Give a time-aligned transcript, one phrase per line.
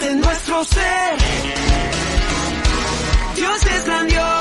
[0.00, 1.18] en nuestro ser.
[3.34, 4.37] Dios es grandioso,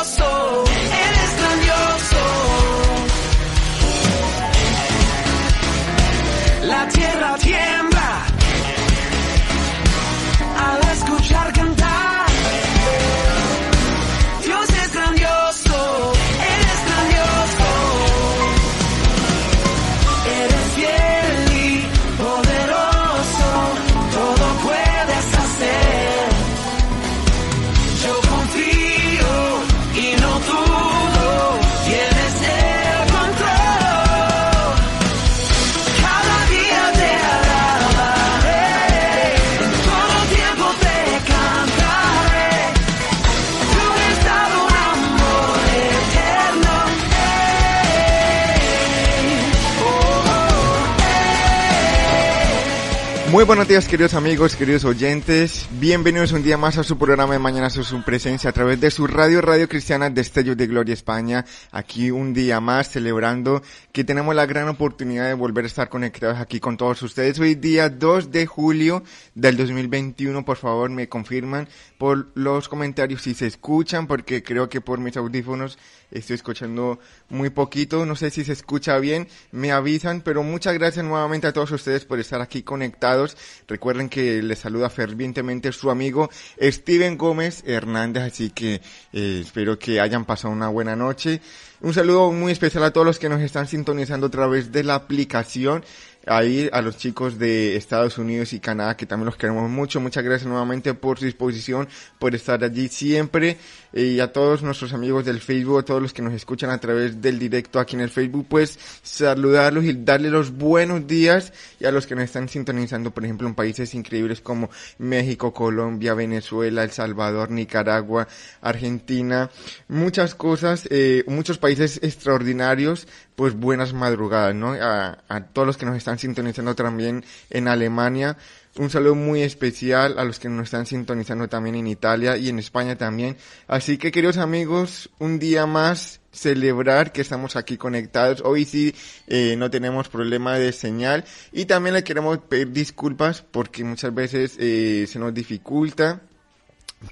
[53.37, 57.39] Muy buenos días queridos amigos, queridos oyentes, bienvenidos un día más a su programa de
[57.39, 61.45] Mañana a su presencia a través de su radio Radio Cristiana Destellos de Gloria España,
[61.71, 66.39] aquí un día más celebrando que tenemos la gran oportunidad de volver a estar conectados
[66.39, 67.39] aquí con todos ustedes.
[67.39, 69.03] Hoy día 2 de julio
[69.35, 71.67] del 2021, por favor me confirman
[71.99, 75.77] por los comentarios si se escuchan, porque creo que por mis audífonos
[76.09, 81.05] estoy escuchando muy poquito, no sé si se escucha bien, me avisan, pero muchas gracias
[81.05, 83.27] nuevamente a todos ustedes por estar aquí conectados.
[83.67, 86.30] Recuerden que les saluda fervientemente su amigo
[86.61, 88.81] Steven Gómez Hernández, así que
[89.14, 91.42] eh, espero que hayan pasado una buena noche.
[91.80, 94.95] Un saludo muy especial a todos los que nos están sintonizando a través de la
[94.95, 95.84] aplicación
[96.28, 100.00] ahí a los chicos de Estados Unidos y Canadá que también los queremos mucho.
[100.00, 101.88] Muchas gracias nuevamente por su disposición,
[102.19, 103.58] por estar allí siempre.
[103.94, 107.22] Y a todos nuestros amigos del Facebook, a todos los que nos escuchan a través
[107.22, 111.53] del directo aquí en el Facebook, pues saludarlos y darles los buenos días.
[111.80, 116.14] Y a los que nos están sintonizando, por ejemplo, en países increíbles como México, Colombia,
[116.14, 118.28] Venezuela, El Salvador, Nicaragua,
[118.62, 119.50] Argentina,
[119.88, 124.73] muchas cosas, eh, muchos países extraordinarios pues buenas madrugadas, ¿no?
[124.73, 128.38] A, a, todos los que nos están sintonizando también en Alemania.
[128.78, 132.59] Un saludo muy especial a los que nos están sintonizando también en Italia y en
[132.59, 133.38] España también.
[133.67, 138.41] Así que queridos amigos, un día más celebrar que estamos aquí conectados.
[138.45, 138.94] Hoy sí
[139.27, 144.56] eh, no tenemos problema de señal y también le queremos pedir disculpas porque muchas veces
[144.59, 146.22] eh, se nos dificulta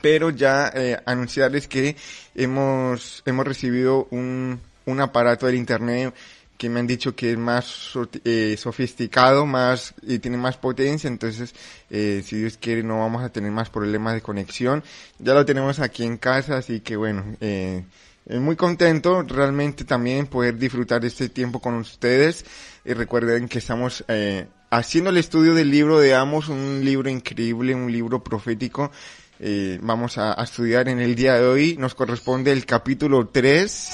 [0.02, 1.96] pero ya eh, anunciarles que
[2.34, 6.14] hemos, hemos recibido un, un aparato del internet
[6.58, 7.92] que me han dicho que es más
[8.24, 11.54] eh, sofisticado, más y tiene más potencia, entonces
[11.90, 14.84] eh, si Dios quiere no vamos a tener más problemas de conexión.
[15.20, 17.84] Ya lo tenemos aquí en casa, así que bueno, eh,
[18.40, 22.46] muy contento realmente también poder disfrutar de este tiempo con ustedes.
[22.84, 27.76] Y recuerden que estamos eh, haciendo el estudio del libro de Amos, un libro increíble,
[27.76, 28.92] un libro profético.
[29.40, 31.78] Eh, vamos a, a estudiar en el día de hoy.
[31.78, 33.92] Nos corresponde el capítulo 3.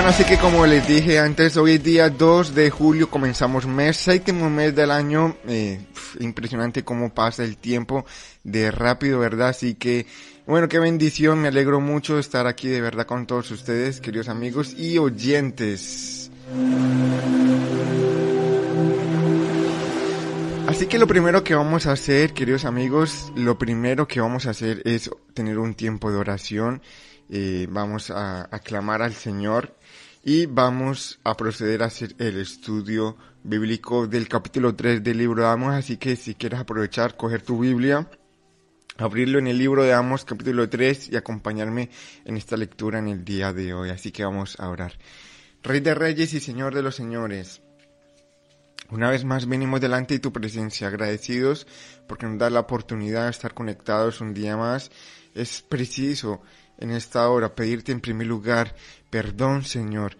[0.00, 3.98] Bueno, así que como les dije antes, hoy es día 2 de julio, comenzamos mes,
[3.98, 5.36] séptimo mes del año.
[5.46, 5.78] Eh,
[6.20, 8.06] impresionante cómo pasa el tiempo
[8.42, 9.48] de rápido, ¿verdad?
[9.48, 10.06] Así que,
[10.46, 14.30] bueno, qué bendición, me alegro mucho de estar aquí de verdad con todos ustedes, queridos
[14.30, 16.30] amigos y oyentes.
[20.66, 24.50] Así que lo primero que vamos a hacer, queridos amigos, lo primero que vamos a
[24.52, 26.80] hacer es tener un tiempo de oración.
[27.28, 29.76] Eh, vamos a aclamar al Señor
[30.22, 35.48] y vamos a proceder a hacer el estudio bíblico del capítulo 3 del libro de
[35.48, 35.74] Amos.
[35.74, 38.08] Así que si quieres aprovechar, coger tu Biblia,
[38.98, 41.88] abrirlo en el libro de Amos capítulo 3 y acompañarme
[42.24, 43.90] en esta lectura en el día de hoy.
[43.90, 44.92] Así que vamos a orar.
[45.62, 47.62] Rey de Reyes y Señor de los Señores.
[48.90, 51.66] Una vez más venimos delante de tu presencia, agradecidos
[52.08, 54.90] porque nos da la oportunidad de estar conectados un día más.
[55.32, 56.42] Es preciso
[56.80, 58.74] en esta hora pedirte en primer lugar
[59.10, 60.16] perdón, Señor.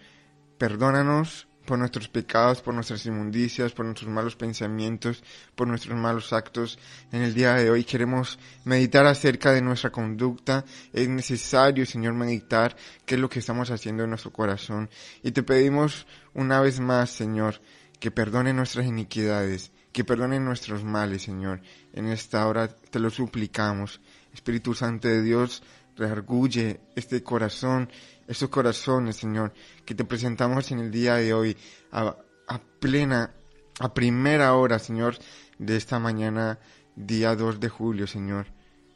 [0.59, 5.23] Perdónanos por nuestros pecados, por nuestras inmundicias, por nuestros malos pensamientos,
[5.55, 6.79] por nuestros malos actos.
[7.13, 10.65] En el día de hoy queremos meditar acerca de nuestra conducta.
[10.93, 12.77] Es necesario, Señor, meditar
[13.07, 14.91] qué es lo que estamos haciendo en nuestro corazón.
[15.23, 17.61] Y te pedimos una vez más, Señor,
[18.01, 21.61] que perdone nuestras iniquidades, que perdone nuestros males, Señor.
[21.93, 24.01] En esta hora te lo suplicamos.
[24.33, 25.63] Espíritu Santo de Dios,
[25.97, 27.91] reargulle este corazón,
[28.27, 29.53] estos corazones, Señor,
[29.85, 31.57] que te presentamos en el día de hoy
[31.93, 32.17] a,
[32.49, 33.35] a plena,
[33.79, 35.17] a primera hora, Señor,
[35.59, 36.59] de esta mañana
[36.97, 38.47] día 2 de julio, Señor.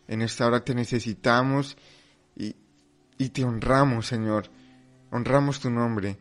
[0.09, 1.77] En esta hora te necesitamos
[2.37, 2.57] y,
[3.19, 4.51] y te honramos, Señor.
[5.11, 6.19] Honramos tu nombre.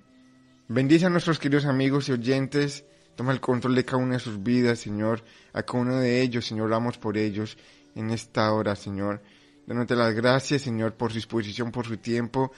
[0.68, 2.86] Bendice a nuestros queridos amigos y oyentes.
[3.16, 5.24] Toma el control de cada una de sus vidas, Señor.
[5.54, 7.58] A cada uno de ellos, Señor, oramos por ellos
[7.96, 9.22] en esta hora, Señor.
[9.66, 12.52] Dándote las gracias, Señor, por su disposición, por su tiempo.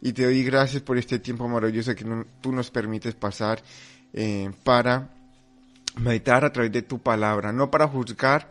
[0.00, 2.04] Y te doy gracias por este tiempo maravilloso que
[2.40, 3.62] tú nos permites pasar
[4.12, 5.10] eh, para
[5.96, 7.52] meditar a través de tu palabra.
[7.52, 8.48] No para juzgar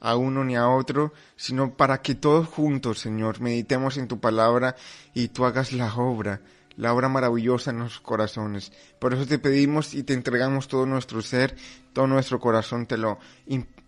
[0.00, 4.76] a uno ni a otro, sino para que todos juntos, Señor, meditemos en tu palabra
[5.14, 6.40] y tú hagas la obra,
[6.76, 8.72] la obra maravillosa en nuestros corazones.
[9.00, 11.56] Por eso te pedimos y te entregamos todo nuestro ser,
[11.92, 13.18] todo nuestro corazón, te lo,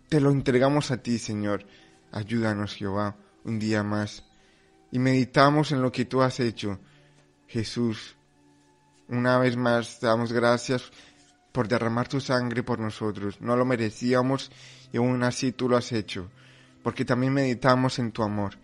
[0.08, 1.64] te lo entregamos a ti, Señor.
[2.12, 4.24] Ayúdanos, Jehová, un día más.
[4.90, 6.78] Y meditamos en lo que tú has hecho,
[7.46, 8.16] Jesús.
[9.08, 10.90] Una vez más, damos gracias
[11.52, 13.40] por derramar tu sangre por nosotros.
[13.40, 14.50] No lo merecíamos
[14.92, 16.30] y aún así tú lo has hecho.
[16.82, 18.56] Porque también meditamos en tu amor.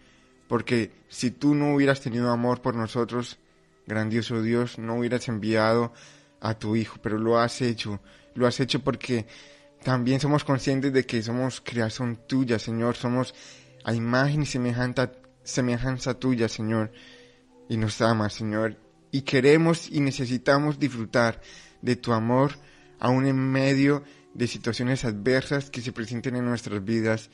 [0.49, 3.39] Porque si tú no hubieras tenido amor por nosotros,
[3.87, 5.93] grandioso Dios, no hubieras enviado
[6.41, 8.01] a tu Hijo, pero lo has hecho.
[8.35, 9.27] Lo has hecho porque
[9.83, 12.97] también somos conscientes de que somos creación tuya, Señor.
[12.97, 13.35] Somos
[13.87, 16.91] a imagen y semejanza, tuya, Señor.
[17.69, 18.77] Y nos amas, Señor.
[19.13, 21.41] Y queremos y necesitamos disfrutar
[21.83, 22.51] de tu amor
[22.99, 24.03] aún en medio
[24.35, 27.31] de situaciones adversas que se presenten en nuestras vidas.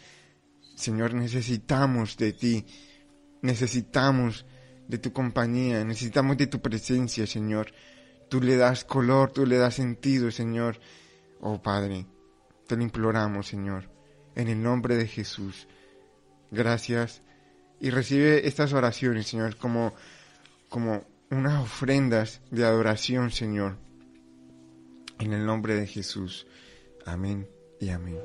[0.76, 2.66] Señor, necesitamos de ti,
[3.40, 4.44] necesitamos
[4.88, 7.72] de tu compañía, necesitamos de tu presencia, Señor.
[8.28, 10.78] Tú le das color, tú le das sentido, Señor.
[11.40, 12.06] Oh Padre,
[12.66, 13.88] te lo imploramos, Señor,
[14.34, 15.66] en el nombre de Jesús.
[16.52, 17.22] Gracias.
[17.80, 19.94] Y recibe estas oraciones, Señor, como,
[20.68, 23.78] como unas ofrendas de adoración, Señor.
[25.18, 26.46] En el nombre de Jesús.
[27.06, 27.48] Amén
[27.80, 28.20] y amén.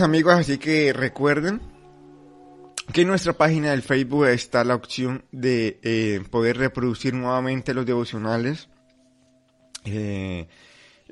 [0.00, 1.60] Amigos, así que recuerden
[2.92, 7.86] que en nuestra página del Facebook está la opción de eh, poder reproducir nuevamente los
[7.86, 8.68] devocionales.
[9.84, 10.48] Eh,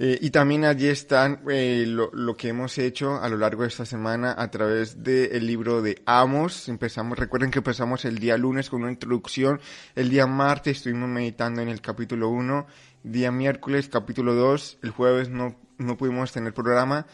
[0.02, 3.68] eh, y también allí están eh, lo, lo, que hemos hecho a lo largo de
[3.68, 6.70] esta semana a través del libro de Amos.
[6.70, 9.60] Empezamos, recuerden que empezamos el día lunes con una introducción.
[9.94, 12.66] El día martes estuvimos meditando en el capítulo 1.
[13.02, 14.78] Día miércoles capítulo 2.
[14.82, 17.06] El jueves no, no pudimos tener programa.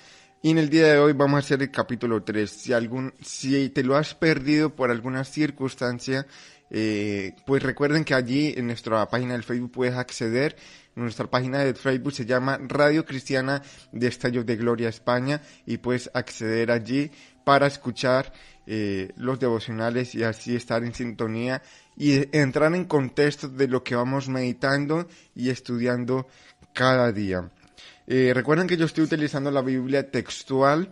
[0.46, 2.48] Y en el día de hoy vamos a hacer el capítulo 3.
[2.48, 6.24] Si, algún, si te lo has perdido por alguna circunstancia,
[6.70, 10.54] eh, pues recuerden que allí en nuestra página del Facebook puedes acceder.
[10.94, 13.60] Nuestra página de Facebook se llama Radio Cristiana
[13.90, 17.10] de Estallos de Gloria España y puedes acceder allí
[17.44, 18.32] para escuchar
[18.68, 21.60] eh, los devocionales y así estar en sintonía
[21.96, 26.28] y entrar en contexto de lo que vamos meditando y estudiando
[26.72, 27.50] cada día.
[28.06, 30.88] Eh, recuerden que yo estoy utilizando la Biblia textual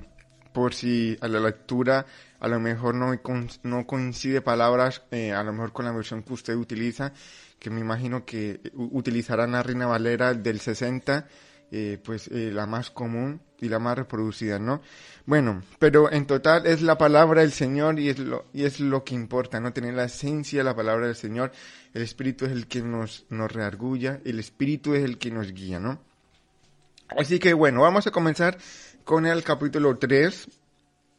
[0.53, 2.07] por si a la lectura
[2.41, 3.19] a lo mejor no,
[3.63, 7.13] no coincide palabras, eh, a lo mejor con la versión que usted utiliza,
[7.59, 11.27] que me imagino que utilizarán la Reina Valera del 60,
[11.71, 14.83] eh, pues eh, la más común y la más reproducida, ¿no?
[15.25, 19.03] Bueno, pero en total es la palabra del Señor y es lo, y es lo
[19.03, 19.73] que importa, ¿no?
[19.73, 21.51] Tener la esencia de la palabra del Señor.
[21.95, 25.81] El Espíritu es el que nos, nos reargulla, el Espíritu es el que nos guía,
[25.81, 25.99] ¿no?
[27.17, 28.59] Así que bueno, vamos a comenzar
[29.05, 30.49] con el capítulo 3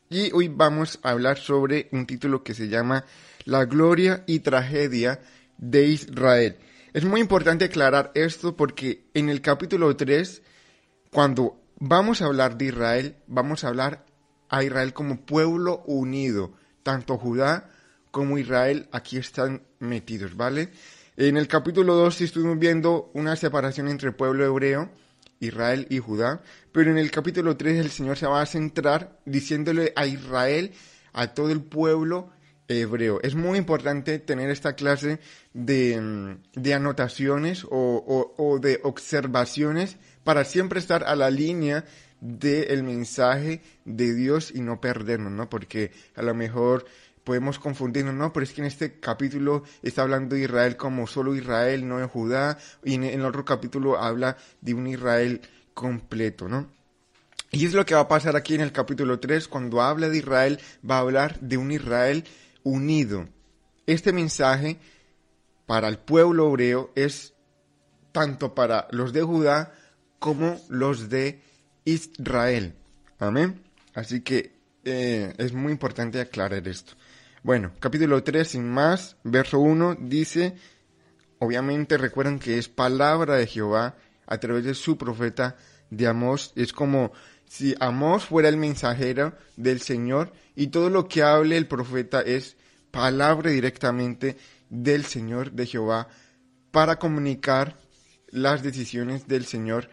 [0.09, 3.05] y hoy vamos a hablar sobre un título que se llama
[3.45, 5.21] La gloria y tragedia
[5.57, 6.57] de Israel.
[6.91, 10.41] Es muy importante aclarar esto porque en el capítulo 3,
[11.11, 14.05] cuando vamos a hablar de Israel, vamos a hablar
[14.49, 16.51] a Israel como pueblo unido,
[16.83, 17.69] tanto Judá
[18.11, 20.71] como Israel aquí están metidos, ¿vale?
[21.15, 24.89] En el capítulo 2 estuvimos viendo una separación entre pueblo hebreo,
[25.39, 29.93] Israel y Judá, pero en el capítulo 3 el Señor se va a centrar diciéndole
[29.95, 30.71] a Israel,
[31.13, 32.31] a todo el pueblo
[32.67, 33.19] hebreo.
[33.21, 35.19] Es muy importante tener esta clase
[35.53, 41.85] de, de anotaciones o, o, o, de observaciones para siempre estar a la línea
[42.21, 45.49] del mensaje de Dios y no perdernos, ¿no?
[45.49, 46.85] Porque a lo mejor
[47.25, 51.35] podemos confundirnos, no, pero es que en este capítulo está hablando de Israel como solo
[51.35, 55.41] Israel, no de Judá, y en el otro capítulo habla de un Israel
[55.73, 56.69] completo, ¿no?
[57.51, 60.19] Y es lo que va a pasar aquí en el capítulo 3, cuando habla de
[60.19, 62.23] Israel, va a hablar de un Israel
[62.63, 63.27] unido.
[63.87, 64.77] Este mensaje
[65.65, 67.33] para el pueblo hebreo es
[68.11, 69.73] tanto para los de Judá
[70.19, 71.41] como los de
[71.85, 72.75] Israel.
[73.19, 73.61] Amén.
[73.93, 74.53] Así que
[74.83, 76.93] eh, es muy importante aclarar esto.
[77.45, 80.55] Bueno, capítulo 3, sin más, verso 1 dice,
[81.37, 85.55] obviamente recuerden que es palabra de Jehová a través de su profeta
[85.91, 86.53] de Amós.
[86.55, 87.11] Es como
[87.47, 92.57] si Amós fuera el mensajero del Señor y todo lo que hable el profeta es
[92.89, 94.37] palabra directamente
[94.71, 96.07] del Señor de Jehová
[96.71, 97.77] para comunicar
[98.29, 99.87] las decisiones del Señor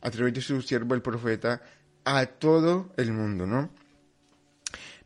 [0.00, 1.60] a través de su siervo el profeta
[2.06, 3.83] a todo el mundo, ¿no?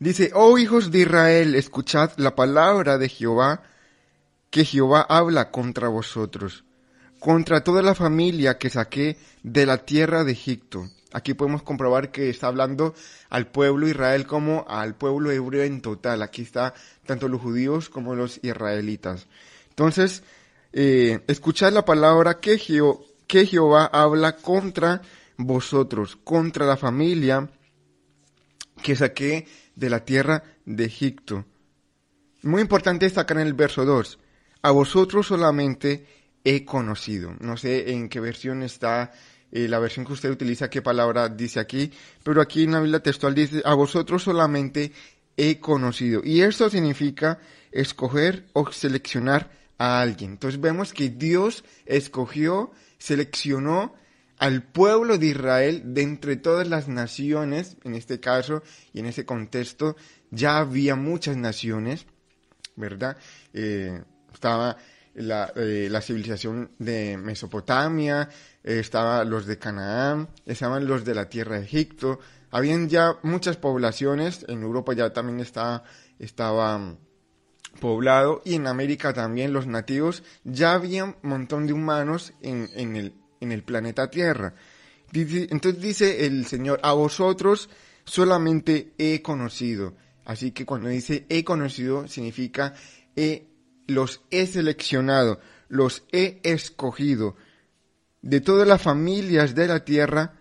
[0.00, 3.62] Dice, oh hijos de Israel, escuchad la palabra de Jehová,
[4.48, 6.64] que Jehová habla contra vosotros,
[7.18, 10.88] contra toda la familia que saqué de la tierra de Egipto.
[11.12, 12.94] Aquí podemos comprobar que está hablando
[13.28, 16.22] al pueblo Israel como al pueblo hebreo en total.
[16.22, 16.74] Aquí está
[17.04, 19.26] tanto los judíos como los israelitas.
[19.70, 20.22] Entonces,
[20.72, 22.60] eh, escuchad la palabra que,
[23.26, 25.02] que Jehová habla contra
[25.38, 27.48] vosotros, contra la familia
[28.82, 29.46] que saqué
[29.78, 31.44] de la tierra de Egipto.
[32.42, 34.18] Muy importante destacar en el verso 2.
[34.62, 36.04] A vosotros solamente
[36.42, 37.34] he conocido.
[37.40, 39.12] No sé en qué versión está
[39.52, 41.92] eh, la versión que usted utiliza, qué palabra dice aquí,
[42.24, 44.92] pero aquí en la Biblia textual dice, a vosotros solamente
[45.36, 46.22] he conocido.
[46.24, 47.38] Y esto significa
[47.70, 50.32] escoger o seleccionar a alguien.
[50.32, 53.94] Entonces vemos que Dios escogió, seleccionó
[54.38, 59.26] al pueblo de Israel de entre todas las naciones, en este caso y en ese
[59.26, 59.96] contexto,
[60.30, 62.06] ya había muchas naciones,
[62.76, 63.16] ¿verdad?
[63.52, 64.02] Eh,
[64.32, 64.76] estaba
[65.14, 68.28] la, eh, la, civilización de Mesopotamia,
[68.62, 73.56] eh, estaban los de Canaán, estaban los de la tierra de Egipto, habían ya muchas
[73.56, 75.82] poblaciones, en Europa ya también está,
[76.20, 76.98] estaba mm,
[77.80, 82.94] poblado y en América también los nativos, ya había un montón de humanos en, en
[82.94, 84.54] el, en el planeta Tierra.
[85.12, 87.68] Entonces dice el Señor, a vosotros
[88.04, 89.94] solamente he conocido.
[90.24, 92.74] Así que cuando dice he conocido significa
[93.16, 93.46] he,
[93.86, 97.36] los he seleccionado, los he escogido
[98.22, 100.34] de todas las familias de la tierra,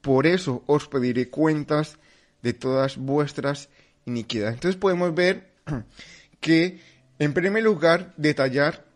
[0.00, 1.98] por eso os pediré cuentas
[2.42, 3.68] de todas vuestras
[4.04, 4.54] iniquidades.
[4.54, 5.52] Entonces podemos ver
[6.40, 6.80] que,
[7.18, 8.89] en primer lugar, detallar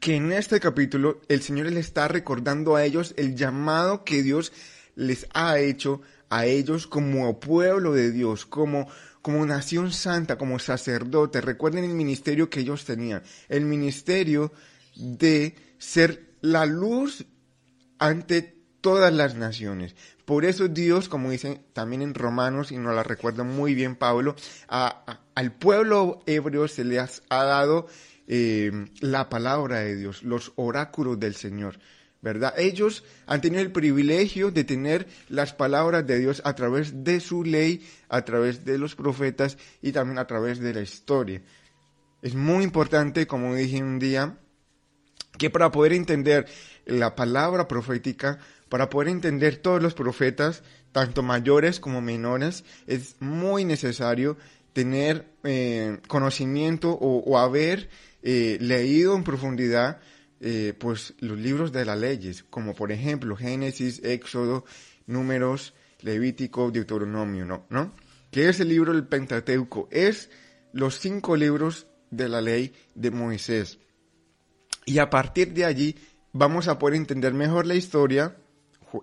[0.00, 4.52] que en este capítulo el Señor les está recordando a ellos el llamado que Dios
[4.96, 8.88] les ha hecho a ellos como pueblo de Dios, como,
[9.22, 11.40] como nación santa, como sacerdote.
[11.40, 14.52] Recuerden el ministerio que ellos tenían, el ministerio
[14.96, 17.26] de ser la luz
[17.98, 19.94] ante todas las naciones.
[20.24, 24.36] Por eso Dios, como dice también en Romanos, y nos la recuerda muy bien Pablo,
[24.68, 27.86] al pueblo hebreo se les ha dado
[28.26, 31.78] eh, la palabra de Dios, los oráculos del Señor.
[32.24, 32.54] ¿verdad?
[32.56, 37.44] Ellos han tenido el privilegio de tener las palabras de Dios a través de su
[37.44, 41.42] ley, a través de los profetas y también a través de la historia.
[42.22, 44.38] Es muy importante, como dije un día,
[45.36, 46.46] que para poder entender
[46.86, 48.38] la palabra profética,
[48.70, 50.62] para poder entender todos los profetas,
[50.92, 54.38] tanto mayores como menores, es muy necesario
[54.72, 57.90] tener eh, conocimiento o, o haber
[58.26, 60.00] eh, leído en profundidad
[60.40, 64.64] eh, pues los libros de las leyes, como por ejemplo Génesis, Éxodo,
[65.06, 67.66] Números, Levítico, Deuteronomio, ¿no?
[67.68, 67.92] ¿no?
[68.30, 70.30] Que es el libro del Pentateuco, es
[70.72, 73.78] los cinco libros de la ley de Moisés.
[74.86, 75.94] Y a partir de allí
[76.32, 78.38] vamos a poder entender mejor la historia,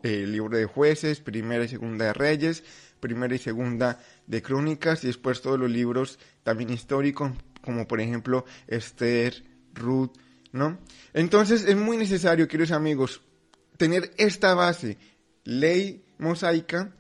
[0.01, 2.63] el libro de jueces, primera y segunda de reyes,
[2.99, 7.33] primera y segunda de crónicas y después todos los libros también históricos
[7.63, 10.12] como por ejemplo Esther, Ruth,
[10.51, 10.80] ¿no?
[11.13, 13.22] Entonces es muy necesario, queridos amigos,
[13.77, 14.98] tener esta base,
[15.44, 16.94] ley mosaica,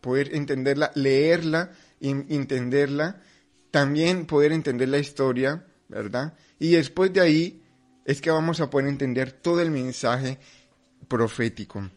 [0.00, 3.22] poder entenderla, leerla, entenderla,
[3.70, 6.34] también poder entender la historia, ¿verdad?
[6.58, 7.62] Y después de ahí
[8.04, 10.38] es que vamos a poder entender todo el mensaje
[11.08, 11.88] profético.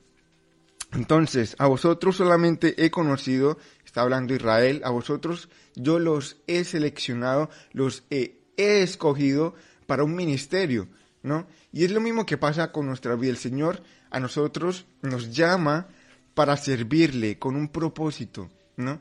[0.94, 3.58] Entonces, a vosotros solamente he conocido,
[3.94, 9.54] está hablando Israel, a vosotros yo los he seleccionado, los he, escogido
[9.86, 10.88] para un ministerio,
[11.22, 11.46] ¿no?
[11.72, 13.30] Y es lo mismo que pasa con nuestra vida.
[13.30, 15.90] El Señor a nosotros nos llama
[16.34, 19.00] para servirle con un propósito, ¿no?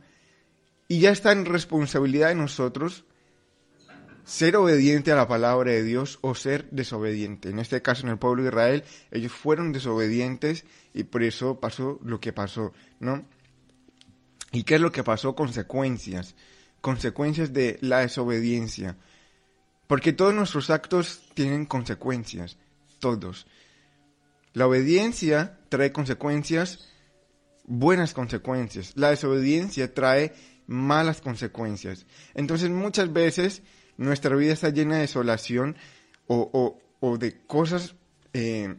[0.88, 3.06] Y ya está en responsabilidad de nosotros
[4.24, 7.48] ser obediente a la palabra de Dios o ser desobediente.
[7.48, 11.98] En este caso, en el pueblo de Israel, ellos fueron desobedientes y por eso pasó
[12.04, 13.24] lo que pasó, ¿no?
[14.52, 15.34] ¿Y qué es lo que pasó?
[15.34, 16.34] Consecuencias.
[16.80, 18.96] Consecuencias de la desobediencia.
[19.86, 22.58] Porque todos nuestros actos tienen consecuencias.
[22.98, 23.46] Todos.
[24.52, 26.88] La obediencia trae consecuencias,
[27.64, 28.92] buenas consecuencias.
[28.96, 30.34] La desobediencia trae
[30.66, 32.06] malas consecuencias.
[32.34, 33.62] Entonces muchas veces
[33.96, 35.76] nuestra vida está llena de desolación
[36.26, 36.78] o,
[37.18, 37.94] de cosas
[38.32, 38.74] eh,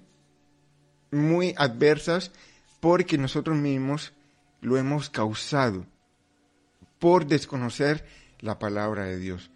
[1.11, 2.31] muy adversas
[2.79, 4.13] porque nosotros mismos
[4.63, 5.85] lo hemos causado
[6.99, 8.05] por desconocer
[8.39, 9.51] la palabra de Dios.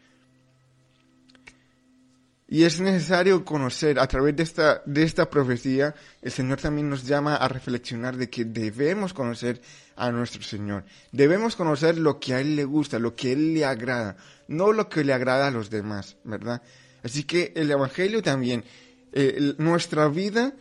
[2.50, 7.06] Y es necesario conocer, a través de esta, de esta profecía, el Señor también nos
[7.06, 9.62] llama a reflexionar de que debemos conocer
[9.98, 10.86] a nuestro Señor.
[11.12, 14.16] Debemos conocer lo que a Él le gusta, lo que Él le agrada,
[14.48, 16.62] no lo que le agrada a los demás, ¿verdad?
[17.04, 18.64] Así que el Evangelio también,
[19.12, 20.54] eh, nuestra vida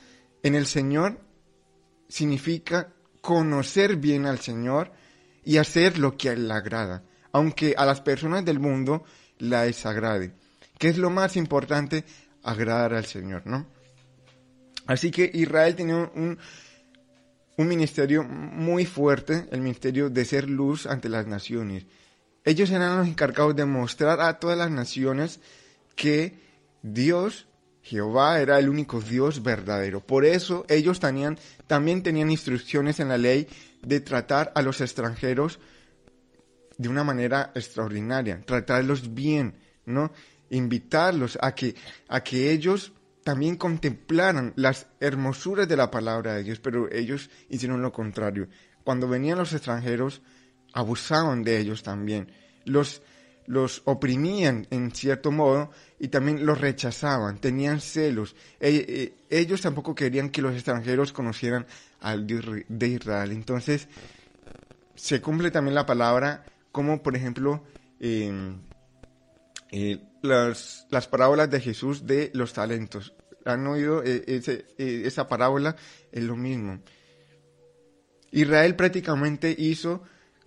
[0.43, 1.21] en el Señor
[2.09, 2.93] significa
[3.26, 4.92] conocer bien al Señor
[5.45, 7.02] y hacer lo que le agrada,
[7.33, 9.02] aunque a las personas del mundo
[9.38, 10.30] la desagrade.
[10.78, 12.04] ¿Qué es lo más importante?
[12.45, 13.66] Agradar al Señor, ¿no?
[14.87, 16.38] Así que Israel tenía un,
[17.56, 21.85] un ministerio muy fuerte, el ministerio de ser luz ante las naciones.
[22.45, 25.40] Ellos eran los encargados de mostrar a todas las naciones
[25.97, 26.38] que
[26.80, 27.49] Dios,
[27.87, 30.00] Jehová, era el único Dios verdadero.
[30.00, 31.38] Por eso ellos tenían,
[31.69, 33.47] también tenían instrucciones en la ley
[33.81, 35.61] de tratar a los extranjeros
[36.78, 40.11] de una manera extraordinaria, tratarlos bien, ¿no?
[40.50, 41.76] invitarlos a que,
[42.09, 47.83] a que ellos también contemplaran las hermosuras de la palabra de Dios, pero ellos hicieron
[47.83, 48.49] lo contrario.
[48.83, 50.23] Cuando venían los extranjeros,
[50.73, 52.33] abusaban de ellos también,
[52.64, 53.00] los,
[53.47, 58.35] los oprimían en cierto modo y también los rechazaban, tenían celos.
[58.61, 61.67] E, e, ellos tampoco querían que los extranjeros conocieran
[62.00, 63.33] al Dios de Israel.
[63.33, 63.88] Entonces,
[64.95, 67.65] se cumple también la palabra como, por ejemplo,
[68.00, 68.33] eh,
[70.23, 73.15] las, las parábolas de Jesús de los talentos.
[73.45, 75.77] ¿Han oído eh, eh, esa parábola?
[76.11, 76.81] Es lo mismo.
[78.33, 80.03] Israel prácticamente hizo,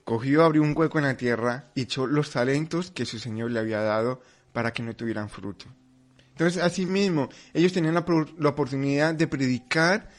[0.10, 3.60] cogió, abrió un hueco en la tierra y echó los talentos que su Señor le
[3.60, 5.68] había dado para que no tuvieran fruto.
[6.32, 8.04] Entonces, asimismo, ellos tenían la,
[8.40, 10.10] la oportunidad de predicar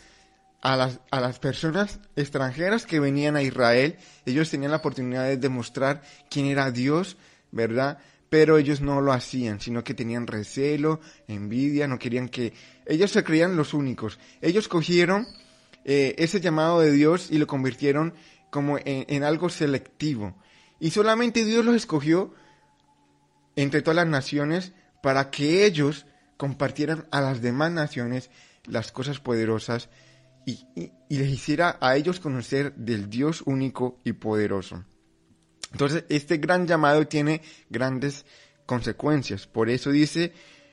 [0.62, 3.96] a las, a las, personas extranjeras que venían a Israel.
[4.26, 7.16] Ellos tenían la oportunidad de demostrar quién era Dios,
[7.50, 7.98] ¿verdad?
[8.29, 12.53] pero ellos no lo hacían, sino que tenían recelo, envidia, no querían que...
[12.87, 14.20] Ellos se creían los únicos.
[14.40, 15.26] Ellos cogieron
[15.85, 18.14] eh, ese llamado de Dios y lo convirtieron
[18.50, 20.36] como en, algo selectivo.
[20.78, 22.34] Y solamente Dios los escogió
[23.56, 28.30] entre todas las naciones para que ellos compartieran a las demás naciones
[28.64, 29.88] las cosas poderosas
[30.46, 30.66] y,
[31.08, 34.84] y les hiciera a ellos conocer del Dios único y poderoso.
[35.72, 38.24] Entonces, este gran llamado tiene grandes
[38.66, 39.46] consecuencias.
[39.46, 40.32] Por eso dice,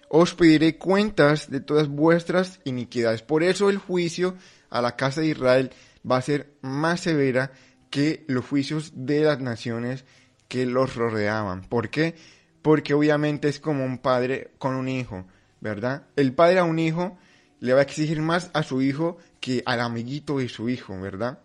[0.09, 3.21] os pediré cuentas de todas vuestras iniquidades.
[3.21, 4.35] Por eso el juicio
[4.69, 5.71] a la casa de Israel
[6.09, 7.51] va a ser más severa
[7.97, 10.05] que los juicios de las naciones
[10.47, 11.63] que los rodeaban.
[11.63, 12.13] ¿Por qué?
[12.61, 15.25] Porque obviamente es como un padre con un hijo,
[15.61, 16.05] ¿verdad?
[16.15, 17.17] El padre a un hijo
[17.59, 21.39] le va a exigir más a su hijo que al amiguito de su hijo, ¿verdad?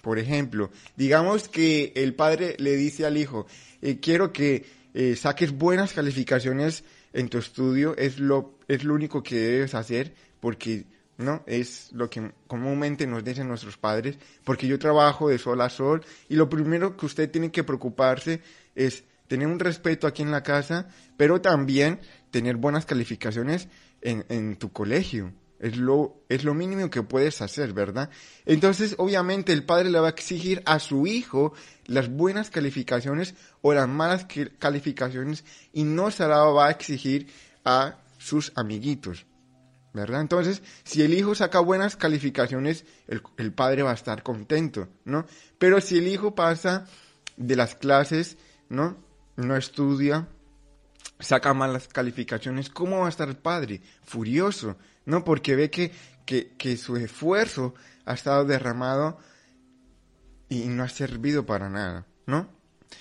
[0.00, 3.46] Por ejemplo, digamos que el padre le dice al hijo,
[3.82, 9.22] eh, quiero que eh, saques buenas calificaciones en tu estudio, es lo, es lo único
[9.22, 10.86] que debes hacer, porque
[11.18, 11.42] ¿no?
[11.46, 16.04] Es lo que comúnmente nos dicen nuestros padres, porque yo trabajo de sol a sol
[16.28, 18.42] y lo primero que usted tiene que preocuparse
[18.74, 22.00] es tener un respeto aquí en la casa, pero también
[22.30, 23.68] tener buenas calificaciones
[24.02, 25.32] en, en tu colegio.
[25.58, 28.10] Es lo, es lo mínimo que puedes hacer, ¿verdad?
[28.44, 31.54] Entonces, obviamente, el padre le va a exigir a su hijo
[31.86, 34.26] las buenas calificaciones o las malas
[34.58, 37.28] calificaciones y no se la va a exigir
[37.64, 39.24] a sus amiguitos,
[40.04, 45.26] Entonces, si el hijo saca buenas calificaciones, el, padre va a estar contento, ¿no?
[45.58, 46.86] Pero si el hijo pasa
[47.36, 48.36] de las clases,
[48.68, 48.96] ¿no?
[49.36, 50.28] No estudia,
[51.18, 53.80] saca malas calificaciones, ¿cómo va a estar el padre?
[54.04, 55.24] Furioso, ¿no?
[55.24, 55.92] Porque ve que,
[56.26, 59.18] que, su esfuerzo ha estado derramado
[60.48, 62.48] y no ha servido para nada, ¿no?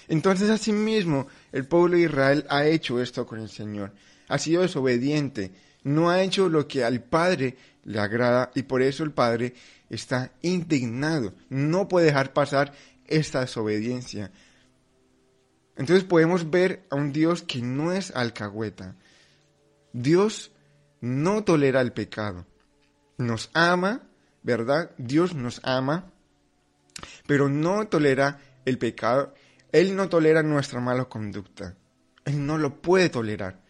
[0.08, 3.94] Entonces, asimismo, el pueblo de Israel ha hecho esto con el Señor.
[4.28, 5.52] Ha sido desobediente,
[5.86, 9.54] no ha hecho lo que al Padre le agrada y por eso el Padre
[9.90, 11.34] está indignado.
[11.50, 12.74] No puede dejar pasar
[13.06, 14.32] esta desobediencia.
[15.78, 18.96] Entonces podemos ver a un Dios que no es alcahueta.
[19.94, 20.52] Dios
[21.02, 22.48] no tolera el pecado.
[23.20, 24.02] Nos ama,
[24.42, 24.90] ¿verdad?
[24.98, 26.12] Dios nos ama,
[27.28, 29.36] pero no tolera el pecado.
[29.72, 31.76] Él no tolera nuestra mala conducta.
[32.26, 33.62] Él no lo puede tolerar,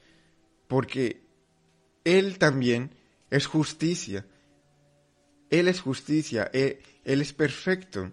[0.70, 1.25] porque
[2.06, 2.92] Él también
[3.30, 4.26] es justicia.
[5.50, 8.12] Él es justicia, Él, Él es perfecto.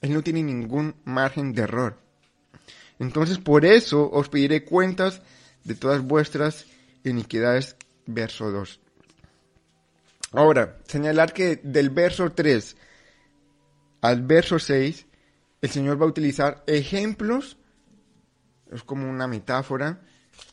[0.00, 1.98] Él no tiene ningún margen de error.
[2.98, 5.20] Entonces por eso os pediré cuentas
[5.64, 6.64] de todas vuestras
[7.04, 7.76] iniquidades.
[8.08, 8.80] Verso 2.
[10.32, 12.76] Ahora, señalar que del verso 3
[14.00, 15.06] al verso 6,
[15.62, 17.56] el Señor va a utilizar ejemplos,
[18.70, 20.00] es como una metáfora,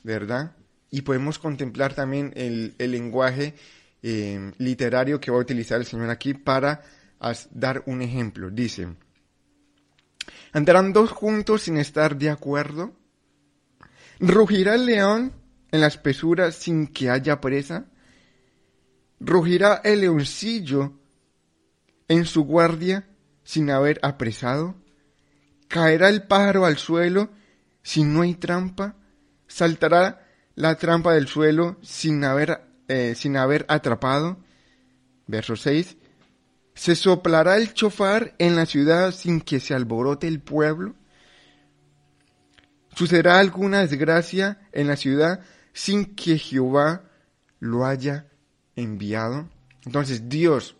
[0.03, 0.55] ¿verdad?
[0.93, 3.55] Y podemos contemplar también el, lenguaje
[4.03, 6.83] eh, literario que va a utilizar el Señor aquí para
[7.49, 8.51] dar un ejemplo.
[8.51, 8.89] Dice,
[10.51, 12.93] ¿andarán dos juntos sin estar de acuerdo?
[14.19, 15.33] ¿Rugirá el león
[15.71, 17.87] en la espesura sin que haya presa?
[19.19, 20.93] ¿Rugirá el leoncillo
[22.07, 23.07] en su guardia
[23.43, 24.75] sin haber apresado?
[25.67, 27.31] ¿Caerá el pájaro al suelo
[27.81, 28.95] si no hay trampa?
[29.47, 30.22] ¿Saltará
[30.55, 34.37] la trampa del suelo sin haber, eh, sin haber atrapado?
[35.27, 35.97] Verso 6.
[36.75, 40.95] ¿Se soplará el chofar en la ciudad sin que se alborote el pueblo?
[42.95, 45.41] ¿Sucederá alguna desgracia en la ciudad
[45.73, 47.03] sin que Jehová
[47.59, 48.27] lo haya
[48.75, 49.49] enviado?
[49.85, 50.75] Entonces Dios,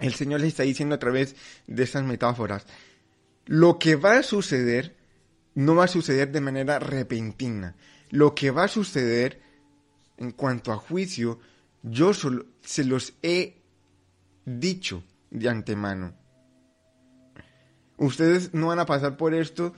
[0.00, 2.66] el Señor le está diciendo a través de estas metáforas,
[3.46, 4.96] lo que va a suceder
[5.54, 7.74] no va a suceder de manera repentina.
[8.16, 9.42] Lo que va a suceder
[10.16, 11.38] en cuanto a juicio,
[11.82, 13.62] yo solo- se los he
[14.46, 16.14] dicho de antemano.
[17.98, 19.74] Ustedes no van a pasar por esto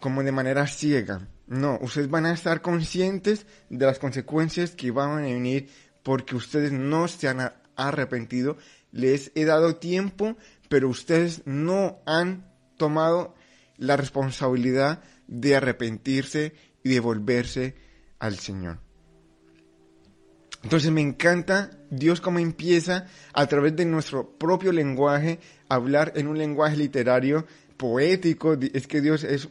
[0.00, 1.28] como de manera ciega.
[1.46, 5.68] No, ustedes van a estar conscientes de las consecuencias que van a venir
[6.02, 8.56] porque ustedes no se han arrepentido.
[8.92, 10.36] Les he dado tiempo,
[10.70, 13.34] pero ustedes no han tomado
[13.76, 17.74] la responsabilidad de arrepentirse y de volverse
[18.18, 18.78] al Señor.
[20.62, 26.38] Entonces me encanta Dios cómo empieza a través de nuestro propio lenguaje hablar en un
[26.38, 28.54] lenguaje literario, poético.
[28.72, 29.48] Es que Dios es,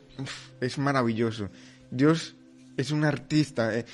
[0.60, 1.50] es maravilloso.
[1.92, 2.36] Dios
[2.76, 3.78] es un artista.
[3.78, 3.86] eh.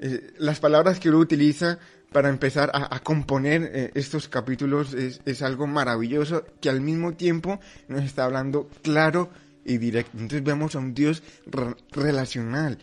[0.00, 1.78] Eh, las palabras que Él utiliza
[2.10, 7.12] para empezar a, a componer eh, estos capítulos es, es algo maravilloso que al mismo
[7.14, 9.30] tiempo nos está hablando claro
[9.64, 10.12] y directo.
[10.14, 12.78] Entonces vemos a un Dios re- relacional.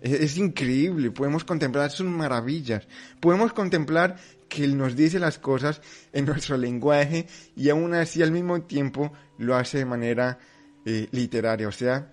[0.00, 2.88] Es, es increíble, podemos contemplar sus maravillas,
[3.20, 4.16] podemos contemplar
[4.48, 5.80] que Él nos dice las cosas
[6.12, 10.38] en nuestro lenguaje y aún así al mismo tiempo lo hace de manera
[10.84, 12.12] eh, literaria, o sea,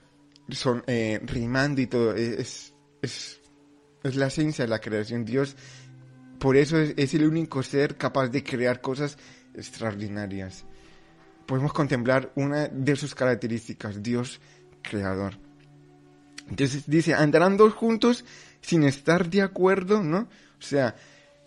[0.50, 2.14] son eh, rimando y todo.
[2.14, 3.40] Es, es,
[4.04, 5.26] es la esencia de la creación.
[5.26, 5.56] Dios,
[6.40, 9.18] por eso es, es el único ser capaz de crear cosas
[9.56, 10.66] extraordinarias.
[11.48, 14.40] Podemos contemplar una de sus características, Dios
[14.84, 15.34] creador.
[16.50, 18.26] Entonces dice, andarán dos juntos
[18.62, 20.20] sin estar de acuerdo, ¿no?
[20.20, 20.96] O sea,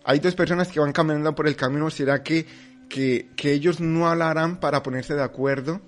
[0.03, 2.45] hay dos personas que van caminando por el camino, ¿será que,
[2.89, 5.81] que, que ellos no hablarán para ponerse de acuerdo?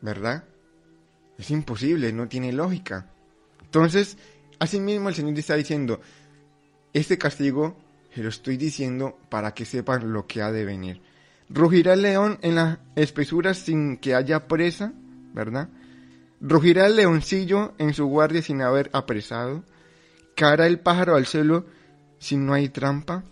[0.00, 0.44] ¿Verdad?
[1.38, 3.10] Es imposible, no tiene lógica.
[3.62, 4.16] Entonces,
[4.58, 6.00] asimismo el Señor está diciendo,
[6.92, 7.76] este castigo
[8.14, 11.02] se lo estoy diciendo para que sepan lo que ha de venir.
[11.48, 14.92] Rugirá el león en las espesuras sin que haya presa,
[15.32, 15.68] ¿verdad?
[16.40, 19.64] Rugirá el leoncillo en su guardia sin haber apresado.
[20.34, 21.66] Caerá el pájaro al suelo
[22.18, 23.24] si no hay trampa.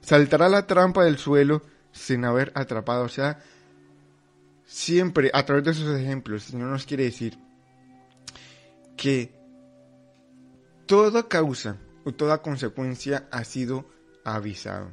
[0.00, 3.04] Saltará la trampa del suelo sin haber atrapado.
[3.04, 3.40] O sea,
[4.64, 7.38] siempre a través de esos ejemplos, el Señor nos quiere decir
[8.96, 9.34] que
[10.86, 13.86] toda causa o toda consecuencia ha sido
[14.24, 14.90] avisado.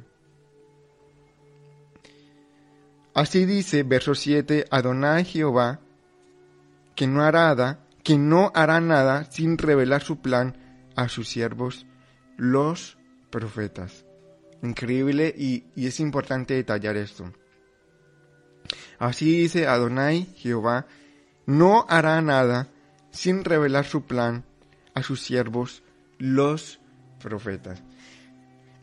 [3.18, 5.80] Así dice, verso 7, Adonai Jehová,
[6.94, 10.56] que no hará nada, que no hará nada sin revelar su plan
[10.94, 11.84] a sus siervos,
[12.36, 12.96] los
[13.30, 14.04] profetas.
[14.62, 17.32] Increíble y, y es importante detallar esto.
[19.00, 20.86] Así dice Adonai Jehová,
[21.44, 22.68] no hará nada
[23.10, 24.44] sin revelar su plan
[24.94, 25.82] a sus siervos,
[26.18, 26.78] los
[27.20, 27.82] profetas.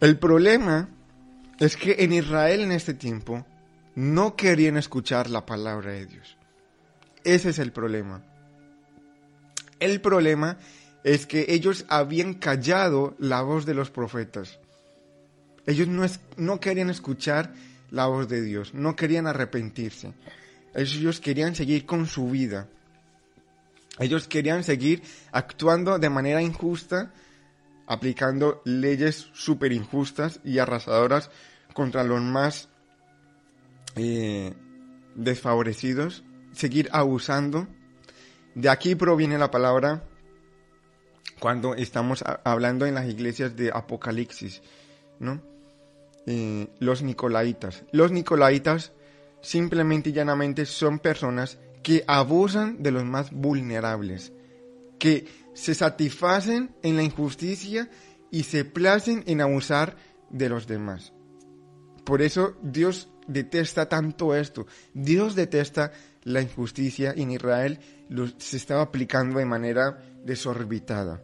[0.02, 0.90] El problema
[1.58, 3.46] es que en Israel en este tiempo
[3.96, 6.38] no querían escuchar la palabra de Dios.
[7.24, 8.22] Ese es el problema.
[9.80, 10.58] El problema
[11.04, 14.60] es que ellos habían callado la voz de los profetas.
[15.66, 17.54] Ellos no, es- no querían escuchar
[17.92, 20.14] la voz de Dios, no querían arrepentirse.
[20.74, 22.68] Ellos querían seguir con su vida.
[24.00, 27.14] Ellos querían seguir actuando de manera injusta,
[27.88, 31.30] aplicando leyes súper injustas y arrasadoras
[31.74, 32.68] contra los más
[33.96, 34.54] eh,
[35.16, 37.68] desfavorecidos, seguir abusando.
[38.54, 40.04] De aquí proviene la palabra
[41.40, 44.62] cuando estamos hablando en las iglesias de Apocalipsis,
[45.20, 45.42] ¿no?
[46.26, 47.84] eh, los nicolaitas.
[47.92, 48.92] Los nicolaitas
[49.42, 54.34] simplemente y llanamente son personas que abusan de los más vulnerables,
[54.98, 57.90] que se satisfacen en la injusticia
[58.32, 59.96] y se placen en abusar
[60.30, 61.14] de los demás.
[62.06, 64.68] Por eso Dios detesta tanto esto.
[64.94, 65.92] Dios detesta
[66.24, 67.80] la injusticia y en Israel
[68.38, 71.24] se estaba aplicando de manera desorbitada.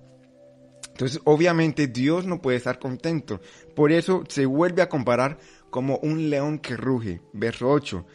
[0.89, 3.41] Entonces, obviamente Dios no puede estar contento.
[3.75, 5.39] Por eso se vuelve a comparar
[5.69, 7.21] como un león que ruge.
[7.33, 8.05] Verso 8.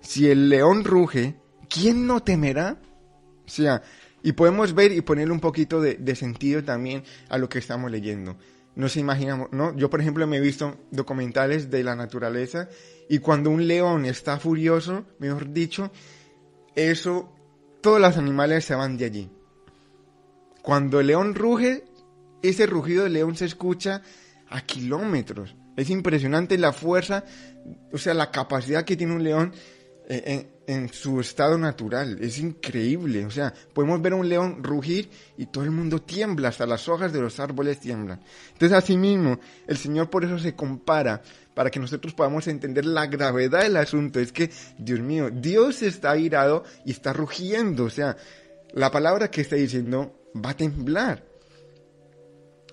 [0.00, 1.36] Si el león ruge,
[1.68, 2.78] ¿quién no temerá?
[3.44, 3.82] O sea,
[4.22, 7.90] y podemos ver y ponerle un poquito de, de sentido también a lo que estamos
[7.90, 8.36] leyendo.
[8.76, 9.74] No se imaginamos, ¿no?
[9.74, 12.68] Yo, por ejemplo, me he visto documentales de la naturaleza
[13.08, 15.90] y cuando un león está furioso, mejor dicho,
[16.74, 17.32] eso,
[17.80, 19.30] todos los animales se van de allí.
[20.62, 21.84] Cuando el león ruge,
[22.42, 24.02] ese rugido del león se escucha
[24.48, 25.56] a kilómetros.
[25.76, 27.24] Es impresionante la fuerza,
[27.92, 29.54] o sea, la capacidad que tiene un león
[30.08, 32.18] en, en, su estado natural.
[32.20, 33.26] Es increíble.
[33.26, 37.12] O sea, podemos ver un león rugir y todo el mundo tiembla, hasta las hojas
[37.12, 38.20] de los árboles tiemblan.
[38.52, 41.22] Entonces, asimismo, el Señor por eso se compara,
[41.54, 44.20] para que nosotros podamos entender la gravedad del asunto.
[44.20, 47.84] Es que, Dios mío, Dios está airado y está rugiendo.
[47.84, 48.16] O sea,
[48.72, 51.24] la palabra que está diciendo va a temblar.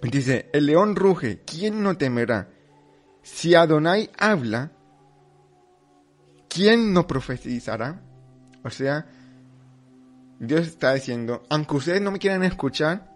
[0.02, 2.50] Dice, el león ruge, ¿quién no temerá?
[3.22, 4.74] Si Adonai habla,
[6.54, 8.00] ¿quién no profetizará?
[8.64, 9.06] O sea,
[10.40, 13.14] Dios está diciendo, aunque ustedes no me quieran escuchar,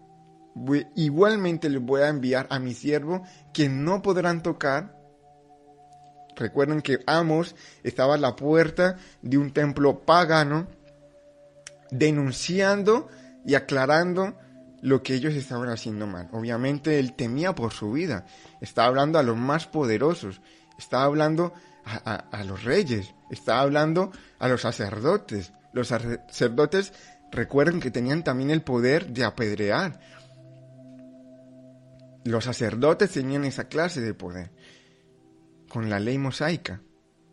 [0.96, 3.24] igualmente les voy a enviar a mi siervo
[3.54, 4.96] que no podrán tocar.
[6.36, 10.68] Recuerden que Amos estaba a la puerta de un templo pagano,
[11.92, 13.08] denunciando
[13.46, 14.36] y aclarando
[14.82, 16.30] lo que ellos estaban haciendo mal.
[16.32, 18.26] Obviamente él temía por su vida.
[18.62, 20.42] Estaba hablando a los más poderosos.
[20.78, 21.54] Estaba hablando
[21.88, 23.14] a, los reyes.
[23.30, 25.54] Estaba hablando a los sacerdotes.
[25.74, 26.94] Los sacerdotes
[27.32, 30.00] recuerden que tenían también el poder de apedrear.
[32.24, 34.52] Los sacerdotes tenían esa clase de poder
[35.70, 36.82] con la ley mosaica.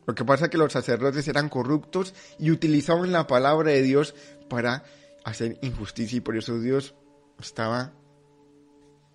[0.07, 4.15] Lo que pasa es que los sacerdotes eran corruptos y utilizaban la palabra de Dios
[4.49, 4.85] para
[5.25, 6.95] hacer injusticia y por eso Dios
[7.41, 7.93] estaba,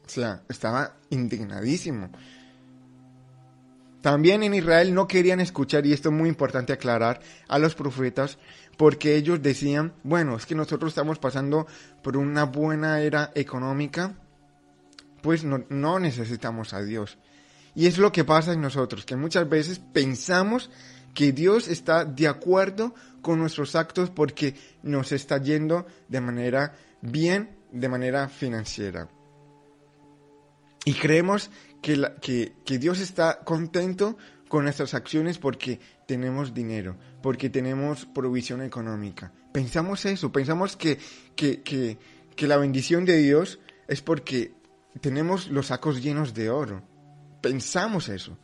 [0.05, 2.09] o sea, estaba indignadísimo.
[4.01, 8.37] También en Israel no querían escuchar, y esto es muy importante aclarar, a los profetas,
[8.77, 11.67] porque ellos decían, bueno, es que nosotros estamos pasando
[12.01, 14.15] por una buena era económica,
[15.21, 17.17] pues no, no necesitamos a Dios.
[17.75, 20.69] Y es lo que pasa en nosotros, que muchas veces pensamos
[21.13, 27.57] que Dios está de acuerdo con nuestros actos porque nos está yendo de manera bien
[27.71, 29.09] de manera financiera.
[30.85, 38.05] Y creemos que, que, Dios está contento con nuestras acciones porque tenemos dinero, porque tenemos
[38.05, 39.31] provisión económica.
[39.51, 40.97] Pensamos eso, pensamos que,
[41.35, 44.53] que, que, la bendición de Dios es porque
[45.01, 46.81] tenemos los sacos llenos de oro.
[47.41, 48.37] Pensamos eso.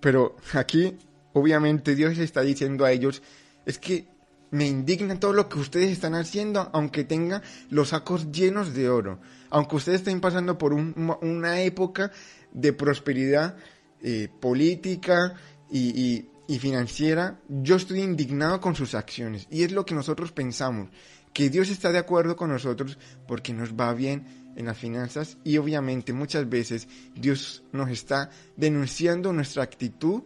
[0.00, 0.96] Pero aquí,
[1.32, 3.22] obviamente, Dios está diciendo a ellos,
[3.66, 4.06] es que
[4.50, 9.20] me indigna todo lo que ustedes están haciendo, aunque tenga los sacos llenos de oro.
[9.50, 12.10] Aunque ustedes estén pasando por una época
[12.52, 13.56] de prosperidad
[14.00, 15.34] eh, política
[15.70, 19.46] y, y financiera, yo estoy indignado con sus acciones.
[19.50, 20.90] Y es lo que nosotros pensamos,
[21.32, 25.56] que Dios está de acuerdo con nosotros porque nos va bien en las finanzas y
[25.58, 30.22] obviamente muchas veces Dios nos está denunciando nuestra actitud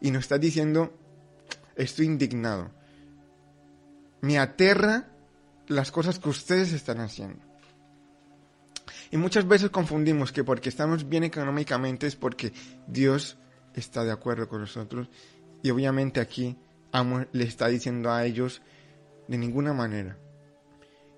[0.00, 0.96] y nos está diciendo,
[1.76, 2.70] estoy indignado
[4.26, 5.06] me aterra
[5.68, 7.38] las cosas que ustedes están haciendo.
[9.12, 12.52] Y muchas veces confundimos que porque estamos bien económicamente es porque
[12.88, 13.38] Dios
[13.72, 15.08] está de acuerdo con nosotros.
[15.62, 16.58] Y obviamente aquí
[16.90, 18.62] Amo le está diciendo a ellos
[19.28, 20.18] de ninguna manera.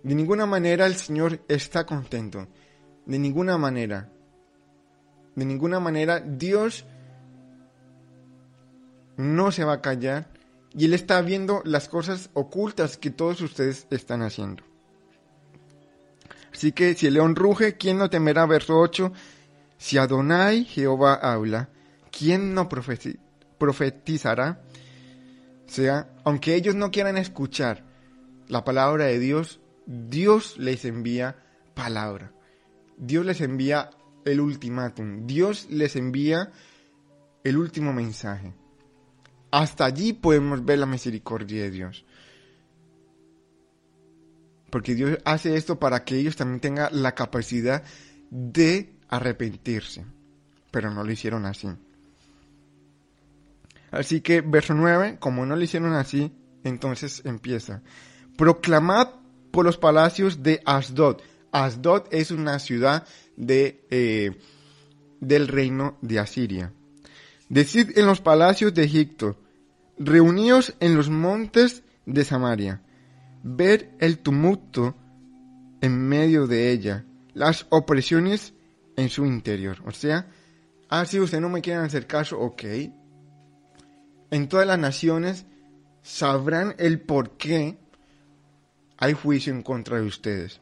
[0.03, 2.47] De ninguna manera el Señor está contento.
[3.07, 4.13] De ninguna manera.
[5.35, 6.85] De ninguna manera Dios
[9.17, 10.38] no se va a callar
[10.75, 14.63] y Él está viendo las cosas ocultas que todos ustedes están haciendo.
[16.53, 18.47] Así que si el león ruge, ¿quién no temerá?
[18.47, 19.13] Verso 8.
[19.77, 21.69] Si Adonai Jehová habla,
[22.11, 24.61] ¿quién no profetizará?
[25.67, 27.85] O sea, aunque ellos no quieran escuchar
[28.49, 31.37] la palabra de Dios, Dios les envía
[31.75, 32.33] palabra.
[32.97, 33.91] Dios les envía
[34.25, 35.27] el ultimátum.
[35.27, 36.51] Dios les envía
[37.45, 38.55] el último mensaje.
[39.51, 42.05] Hasta allí podemos ver la misericordia de Dios.
[44.71, 47.83] Porque Dios hace esto para que ellos también tengan la capacidad
[48.31, 50.05] de arrepentirse.
[50.71, 51.69] Pero no lo hicieron así.
[53.91, 56.33] Así que verso 9, como no lo hicieron así,
[56.63, 57.83] entonces empieza.
[58.37, 59.09] Proclamad
[59.51, 61.23] por los palacios de Asdod.
[61.53, 63.07] Asdod es una ciudad
[63.37, 64.39] de, eh,
[65.21, 66.73] del reino de Asiria.
[67.49, 69.39] Decid en los palacios de Egipto,
[69.99, 72.83] reuníos en los montes de Samaria,
[73.43, 74.95] ver el tumulto
[75.81, 78.53] en medio de ella, las opresiones
[78.97, 79.79] en su interior.
[79.87, 80.27] O sea,
[80.89, 82.63] ah, si ustedes no me quieren hacer caso, ok.
[84.31, 85.47] En todas las naciones
[86.03, 87.79] sabrán el por qué
[88.99, 90.61] hay juicio en contra de ustedes.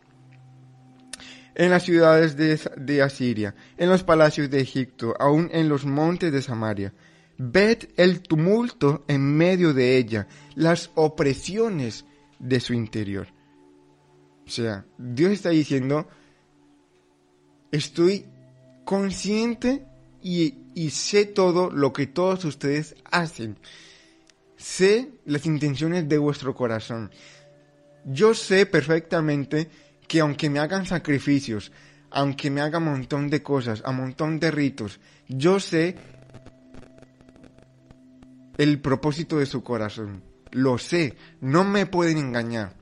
[1.59, 6.43] En las ciudades de, Asiria, en los palacios de Egipto, aún en los montes de
[6.43, 6.93] Samaria,
[7.39, 12.05] ved el tumulto en medio de ella, las opresiones
[12.39, 13.29] de su interior.
[14.47, 16.07] O sea, Dios está diciendo,
[17.73, 18.27] estoy
[18.85, 19.87] consciente
[20.23, 23.59] y, sé todo lo que todos ustedes hacen.
[24.59, 27.11] Sé las intenciones de vuestro corazón.
[28.05, 29.71] Yo sé perfectamente
[30.07, 31.73] que aunque me hagan sacrificios,
[32.11, 35.97] aunque me hagan un montón de cosas, a montón de ritos, yo sé
[38.57, 40.23] el propósito de su corazón.
[40.53, 42.75] Lo sé, no me pueden engañar.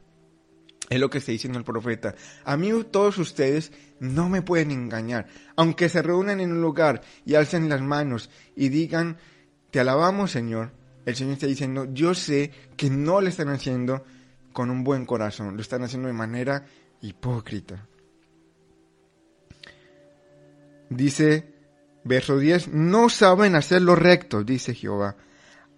[0.90, 2.14] Es lo que está diciendo el profeta.
[2.44, 5.26] A mí todos ustedes no me pueden engañar.
[5.56, 9.16] Aunque se reúnan en un lugar y alcen las manos y digan,
[9.70, 10.72] te alabamos Señor,
[11.06, 14.04] el Señor está diciendo, yo sé que no lo están haciendo
[14.52, 16.64] con un buen corazón, lo están haciendo de manera
[17.04, 17.86] hipócrita.
[20.88, 21.52] Dice,
[22.04, 25.16] verso 10, no saben hacer lo recto, dice Jehová.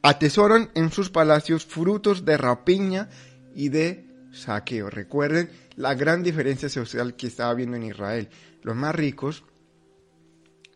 [0.03, 3.09] Atesoran en sus palacios frutos de rapiña
[3.55, 4.89] y de saqueo.
[4.89, 8.29] Recuerden la gran diferencia social que estaba viendo en Israel.
[8.62, 9.45] Los más ricos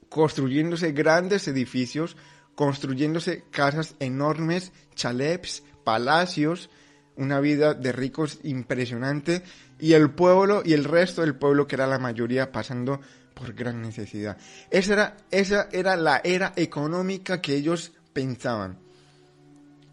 [0.09, 2.17] construyéndose grandes edificios,
[2.57, 6.71] construyéndose casas enormes, chalets, palacios,
[7.15, 9.43] una vida de ricos impresionante
[9.81, 13.01] y el pueblo y el resto del pueblo que era la mayoría pasando
[13.35, 14.37] por gran necesidad.
[14.71, 18.79] Esa era, esa era la era económica que ellos pensaban.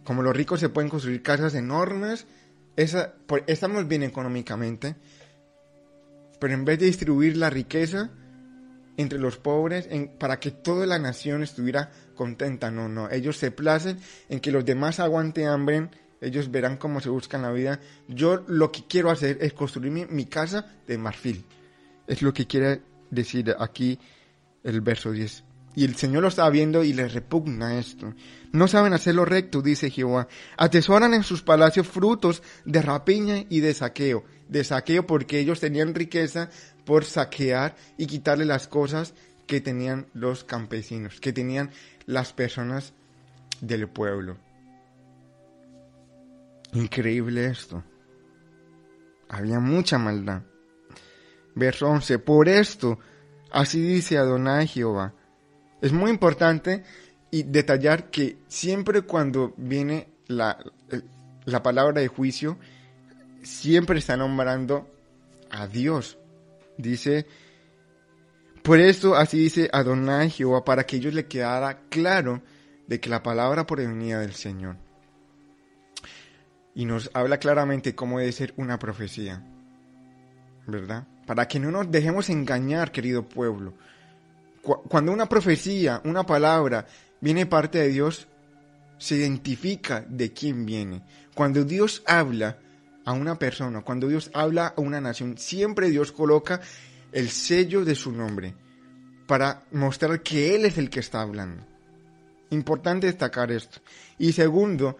[0.04, 2.26] Como los ricos se pueden construir casas enormes,
[2.76, 3.14] esa,
[3.48, 4.96] estamos bien económicamente,
[6.40, 8.12] pero en vez de distribuir la riqueza
[8.98, 9.88] entre los pobres
[10.20, 14.66] para que toda la nación estuviera contenta, no, no, ellos se placen en que los
[14.66, 15.90] demás aguanten hambre,
[16.22, 17.80] ellos verán cómo se buscan la vida.
[18.08, 21.46] Yo lo que quiero hacer es construir mi, mi casa de marfil.
[22.08, 24.00] Es lo que quiere decir aquí
[24.64, 25.44] el verso 10.
[25.76, 28.14] Y el Señor lo está viendo y le repugna esto.
[28.52, 30.28] No saben hacer lo recto, dice Jehová.
[30.58, 34.24] Atesoran en sus palacios frutos de rapiña y de saqueo.
[34.50, 36.50] De saqueo porque ellos tenían riqueza
[36.84, 39.14] por saquear y quitarle las cosas
[39.46, 41.70] que tenían los campesinos, que tenían
[42.08, 42.94] las personas
[43.62, 44.38] del pueblo.
[46.78, 47.84] Increíble esto.
[49.30, 50.44] Había mucha maldad.
[51.56, 52.20] Verso 11.
[52.20, 53.00] Por esto,
[53.52, 55.16] así dice Adonai Jehová.
[55.82, 56.84] Es muy importante
[57.32, 60.64] y detallar que siempre cuando viene la,
[61.46, 62.60] la palabra de juicio,
[63.42, 64.88] siempre está nombrando
[65.50, 66.20] a Dios.
[66.78, 67.26] Dice,
[68.62, 72.44] por esto así dice Adonai Jehová, para que ellos le quedara claro
[72.86, 74.78] de que la palabra provenía del Señor.
[76.78, 79.44] Y nos habla claramente cómo debe ser una profecía.
[80.68, 81.08] ¿Verdad?
[81.26, 83.74] Para que no nos dejemos engañar, querido pueblo.
[84.62, 86.86] Cuando una profecía, una palabra,
[87.20, 88.28] viene parte de Dios,
[89.00, 91.02] se identifica de quién viene.
[91.34, 92.60] Cuando Dios habla
[93.06, 96.62] a una persona, cuando Dios habla a una nación, siempre Dios coloca
[97.12, 98.54] el sello de su nombre
[99.26, 101.66] para mostrar que Él es el que está hablando.
[102.52, 103.80] Importante destacar esto.
[104.20, 104.96] Y segundo,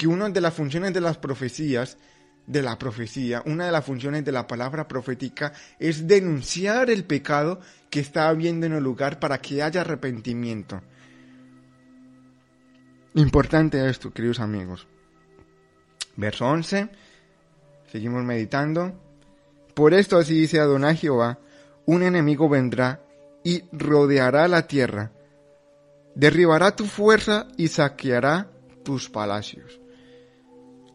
[0.00, 1.98] que una de las funciones de las profecías,
[2.46, 7.60] de la profecía, una de las funciones de la palabra profética es denunciar el pecado
[7.90, 10.80] que está habiendo en el lugar para que haya arrepentimiento.
[13.12, 14.86] Importante esto, queridos amigos.
[16.16, 16.88] Verso 11.
[17.92, 18.98] Seguimos meditando.
[19.74, 21.40] Por esto así dice Adonai Jehová,
[21.84, 23.02] un enemigo vendrá
[23.44, 25.12] y rodeará la tierra,
[26.14, 28.50] derribará tu fuerza y saqueará
[28.82, 29.79] tus palacios.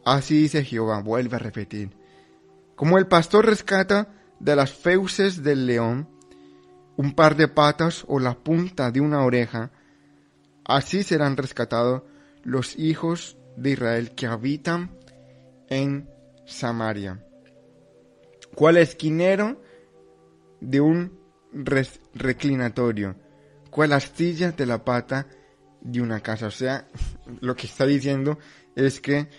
[0.05, 1.97] Así dice Jehová, vuelve a repetir.
[2.75, 6.09] Como el pastor rescata de las fauces del león
[6.97, 9.71] un par de patas o la punta de una oreja,
[10.63, 12.03] así serán rescatados
[12.43, 14.97] los hijos de Israel que habitan
[15.69, 16.09] en
[16.45, 17.25] Samaria.
[18.53, 19.61] Cual esquinero
[20.61, 21.19] de un
[22.13, 23.15] reclinatorio,
[23.71, 25.27] cual astilla de la pata
[25.81, 26.47] de una casa.
[26.47, 26.87] O sea,
[27.41, 28.37] lo que está diciendo
[28.75, 29.29] es que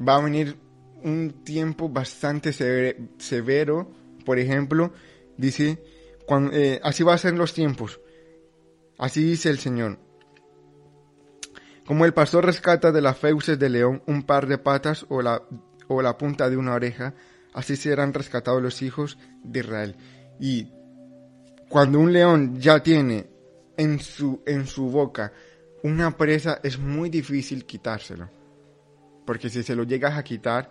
[0.00, 0.56] va a venir
[1.02, 3.90] un tiempo bastante severo,
[4.24, 4.92] por ejemplo,
[5.36, 5.82] dice,
[6.26, 8.00] cuando, eh, así va a ser los tiempos,
[8.98, 9.98] así dice el Señor.
[11.86, 15.42] Como el pastor rescata de las fauces del león un par de patas o la,
[15.88, 17.14] o la punta de una oreja,
[17.52, 19.96] así serán rescatados los hijos de Israel.
[20.38, 20.68] Y
[21.68, 23.26] cuando un león ya tiene
[23.76, 25.32] en su, en su boca
[25.82, 28.30] una presa, es muy difícil quitárselo.
[29.24, 30.70] Porque si se lo llegas a quitar,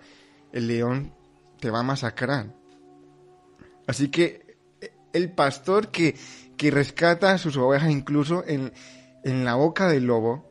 [0.52, 1.14] el león
[1.60, 2.54] te va a masacrar.
[3.88, 4.58] Así que
[5.14, 6.16] el pastor que,
[6.58, 8.74] que rescata a sus ovejas incluso en,
[9.24, 10.50] en la boca del lobo,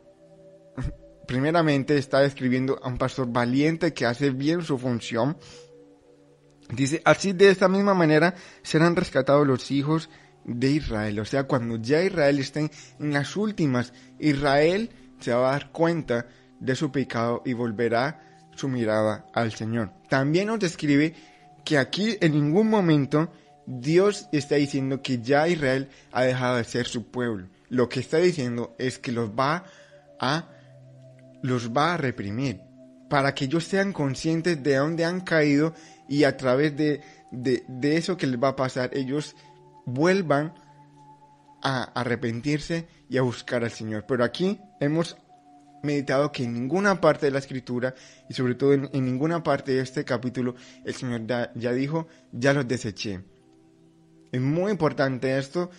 [1.27, 5.37] primeramente está describiendo a un pastor valiente que hace bien su función.
[6.73, 10.09] Dice, así de esta misma manera serán rescatados los hijos
[10.45, 11.19] de Israel.
[11.21, 16.29] O sea, cuando ya Israel esté en las últimas, Israel se va a dar cuenta
[16.61, 18.21] de su pecado y volverá
[18.55, 19.93] su mirada al Señor.
[20.09, 21.15] También nos describe
[21.65, 23.33] que aquí en ningún momento
[23.67, 27.49] Dios está diciendo que ya Israel ha dejado de ser su pueblo.
[27.69, 29.65] Lo que está diciendo es que los va
[30.19, 30.49] a
[31.43, 32.61] los va a reprimir
[33.09, 35.75] para que ellos sean conscientes de dónde han caído
[36.07, 37.01] y a través de,
[37.31, 39.35] de, de eso que les va a pasar ellos
[39.87, 40.53] vuelvan
[41.63, 44.05] a arrepentirse y a buscar al Señor.
[44.07, 45.17] Pero aquí hemos
[45.83, 47.95] meditado que en ninguna parte de la escritura
[48.29, 50.55] y sobre todo en, ninguna parte de este capítulo
[50.85, 53.23] el Señor ya dijo, ya los deseché.
[54.33, 55.71] Es muy importante esto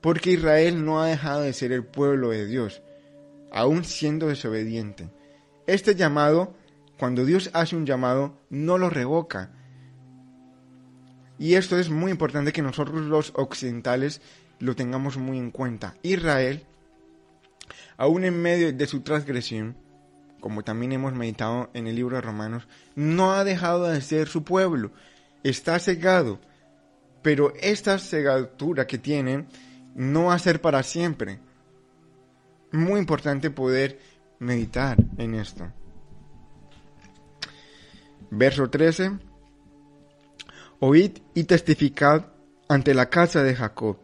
[0.00, 2.82] porque Israel no ha dejado de ser el pueblo de Dios,
[3.52, 5.10] aún siendo desobediente.
[5.66, 6.54] Este llamado,
[6.98, 9.52] cuando Dios hace un llamado, no lo revoca.
[11.38, 14.20] Y esto es muy importante que nosotros los occidentales
[14.58, 15.94] lo tengamos muy en cuenta.
[16.02, 16.66] Israel
[17.96, 19.76] aún en medio de su transgresión,
[20.40, 22.66] como también hemos meditado en el libro de Romanos,
[22.96, 24.90] no ha dejado de ser su pueblo,
[25.44, 26.40] está cegado,
[27.22, 29.46] pero esta cegadura que tienen
[29.94, 31.38] no va a ser para siempre.
[32.72, 34.00] Muy importante poder
[34.40, 35.70] meditar en esto.
[38.30, 39.12] Verso 13.
[40.80, 42.26] Oíd y testificad
[42.68, 43.98] ante la casa de Jacob.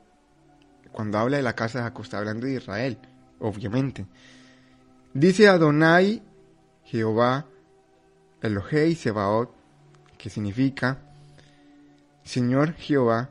[0.92, 2.98] Cuando habla de la casa de Jacob está hablando de Israel
[3.40, 4.06] obviamente.
[5.14, 6.22] Dice Adonai,
[6.84, 7.46] Jehová,
[8.42, 9.50] Elohei Sebaot,
[10.16, 10.98] que significa
[12.24, 13.30] Señor Jehová,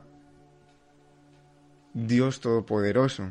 [1.94, 3.30] Dios Todopoderoso.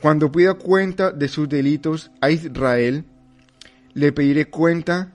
[0.00, 3.04] Cuando pida cuenta de sus delitos a Israel,
[3.94, 5.12] le pediré cuenta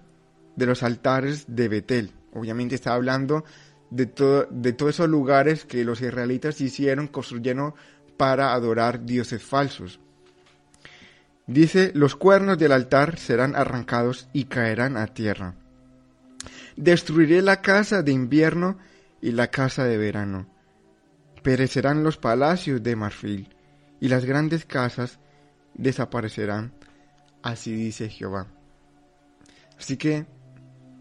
[0.56, 2.12] de los altares de Betel.
[2.34, 3.44] Obviamente está hablando
[3.92, 7.74] de, todo, de todos esos lugares que los israelitas hicieron, construyeron
[8.22, 10.00] para adorar dioses falsos.
[11.48, 15.56] Dice, los cuernos del altar serán arrancados y caerán a tierra.
[16.76, 18.78] Destruiré la casa de invierno
[19.24, 20.46] y la casa de verano.
[21.42, 23.50] Perecerán los palacios de marfil
[24.00, 25.18] y las grandes casas
[25.74, 26.74] desaparecerán.
[27.42, 28.46] Así dice Jehová.
[29.80, 30.28] Así que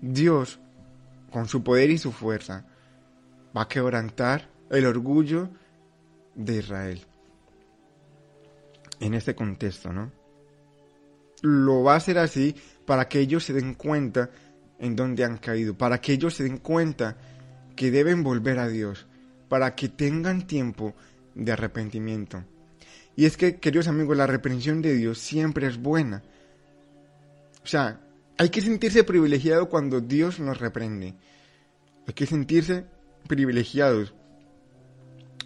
[0.00, 0.58] Dios,
[1.30, 2.64] con su poder y su fuerza,
[3.54, 5.50] va a quebrantar el orgullo
[6.34, 7.06] de Israel
[9.00, 10.12] en este contexto, ¿no?
[11.42, 14.30] Lo va a hacer así para que ellos se den cuenta
[14.78, 17.16] en dónde han caído, para que ellos se den cuenta
[17.74, 19.06] que deben volver a Dios,
[19.48, 20.94] para que tengan tiempo
[21.34, 22.44] de arrepentimiento.
[23.16, 26.22] Y es que, queridos amigos, la reprensión de Dios siempre es buena.
[27.62, 28.00] O sea,
[28.38, 31.14] hay que sentirse privilegiado cuando Dios nos reprende.
[32.06, 32.84] Hay que sentirse
[33.26, 34.14] privilegiados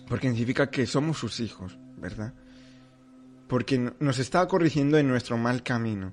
[0.09, 2.34] porque significa que somos sus hijos, ¿verdad?
[3.49, 6.12] Porque nos está corrigiendo en nuestro mal camino.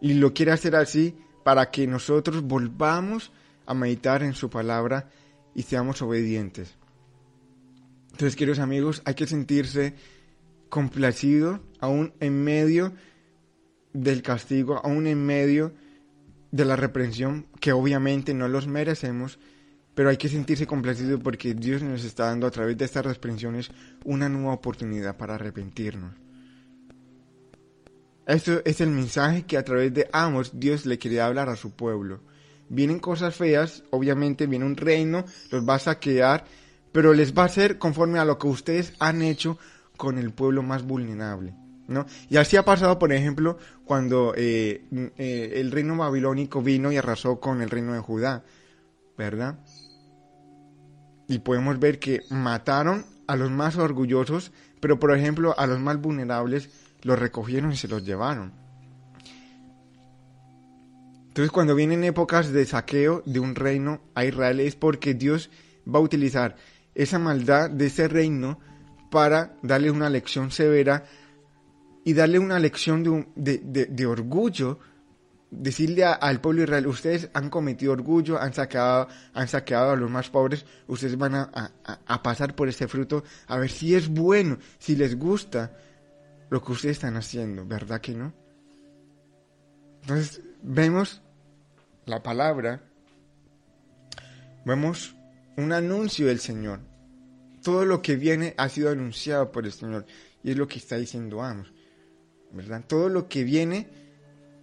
[0.00, 3.32] Y lo quiere hacer así para que nosotros volvamos
[3.66, 5.08] a meditar en su palabra
[5.54, 6.76] y seamos obedientes.
[8.12, 9.94] Entonces, queridos amigos, hay que sentirse
[10.68, 12.92] complacido aún en medio
[13.92, 15.72] del castigo, aún en medio
[16.50, 19.38] de la reprensión, que obviamente no los merecemos,
[19.94, 23.70] pero hay que sentirse complacido porque Dios nos está dando a través de estas reprensiones
[24.04, 26.14] una nueva oportunidad para arrepentirnos.
[28.26, 31.72] Esto es el mensaje que a través de Amos Dios le quería hablar a su
[31.72, 32.20] pueblo.
[32.68, 36.44] Vienen cosas feas, obviamente viene un reino, los va a saquear,
[36.92, 39.58] pero les va a hacer conforme a lo que ustedes han hecho
[39.96, 41.54] con el pueblo más vulnerable.
[41.88, 42.06] ¿no?
[42.30, 44.84] Y así ha pasado, por ejemplo, cuando eh,
[45.18, 48.44] eh, el reino babilónico vino y arrasó con el reino de Judá,
[49.18, 49.58] ¿verdad?
[51.32, 55.98] Y podemos ver que mataron a los más orgullosos, pero por ejemplo a los más
[55.98, 56.68] vulnerables
[57.00, 58.52] los recogieron y se los llevaron.
[61.28, 65.48] Entonces cuando vienen épocas de saqueo de un reino a Israel es porque Dios
[65.88, 66.56] va a utilizar
[66.94, 68.58] esa maldad de ese reino
[69.10, 71.04] para darle una lección severa
[72.04, 74.78] y darle una lección de, un- de- de- de orgullo,
[75.54, 80.30] decirle al pueblo Israel, ustedes han cometido orgullo, han saqueado, han saqueado a los más
[80.30, 84.58] pobres, ustedes van a, a- a pasar por este fruto a ver si es bueno,
[84.78, 85.76] si les gusta
[86.48, 88.32] lo que ustedes están haciendo, ¿verdad que no?
[90.02, 91.20] Entonces vemos
[92.06, 92.80] la palabra,
[94.64, 95.14] vemos
[95.56, 96.80] un anuncio del Señor.
[97.62, 100.06] Todo lo que viene ha sido anunciado por el Señor
[100.42, 101.72] y es lo que está diciendo Amos,
[102.52, 102.82] ¿verdad?
[102.86, 104.01] Todo lo que viene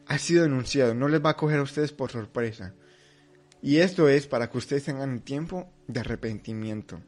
[0.10, 2.74] ha sido anunciado, no les va a coger a ustedes por sorpresa.
[3.62, 7.00] Y esto es para que ustedes tengan tiempo de arrepentimiento.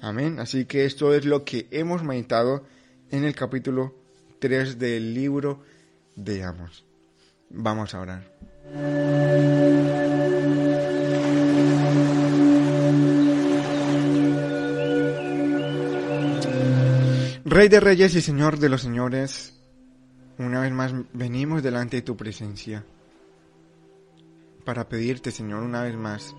[0.00, 0.40] Amén.
[0.40, 2.64] Así que esto es lo que hemos meditado
[3.10, 3.94] en el capítulo
[4.38, 5.62] 3 del libro
[6.16, 6.86] de Amos.
[7.50, 8.32] Vamos a orar.
[17.44, 19.54] Rey de reyes y Señor de los señores,
[20.38, 22.84] una vez más venimos delante de tu presencia
[24.64, 26.34] para pedirte, Señor, una vez más,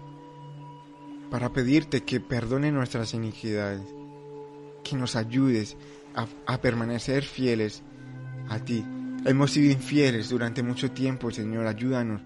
[1.30, 3.84] para pedirte que perdone nuestras iniquidades,
[4.84, 5.78] que nos ayudes
[6.16, 7.84] a, a permanecer fieles
[8.50, 8.84] a ti.
[9.26, 12.22] Hemos sido infieles durante mucho tiempo, Señor, ayúdanos,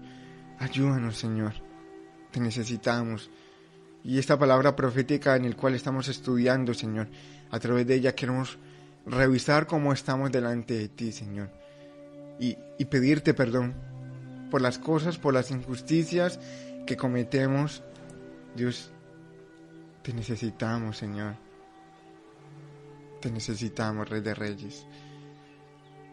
[0.58, 1.54] ayúdanos, Señor,
[2.30, 3.30] te necesitamos.
[4.02, 7.08] Y esta palabra profética en el cual estamos estudiando, Señor,
[7.50, 8.58] a través de ella queremos
[9.06, 11.50] revisar cómo estamos delante de ti, Señor,
[12.40, 13.74] y, pedirte perdón
[14.50, 16.40] por las cosas, por las injusticias
[16.86, 17.82] que cometemos.
[18.56, 18.90] Dios,
[20.02, 21.36] te necesitamos, Señor.
[23.20, 24.86] Te necesitamos, Rey de Reyes.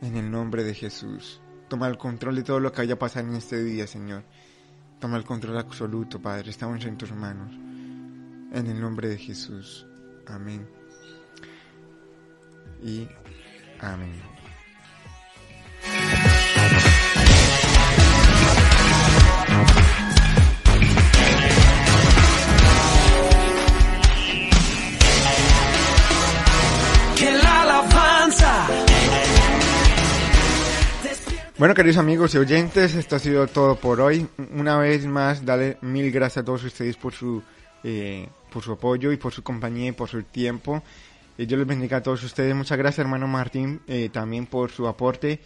[0.02, 1.42] En el nombre de Jesús.
[1.70, 4.24] Toma el control de todo lo que haya pasado en este día, Señor.
[5.00, 6.50] Toma el control absoluto, Padre.
[6.50, 7.54] Estamos en tus manos.
[8.52, 9.88] En el nombre de Jesús.
[10.28, 10.68] Amén.
[12.84, 13.08] Y
[13.80, 14.37] amén.
[31.58, 34.28] Bueno, queridos amigos y oyentes, esto ha sido todo por hoy.
[34.54, 37.42] Una vez más, darle mil gracias a todos ustedes por su,
[37.84, 40.84] eh, por su apoyo y por su compañía y por su tiempo.
[41.36, 42.54] Eh, Dios les bendiga a todos ustedes.
[42.54, 45.40] Muchas gracias, hermano Martín, eh, también por su aporte.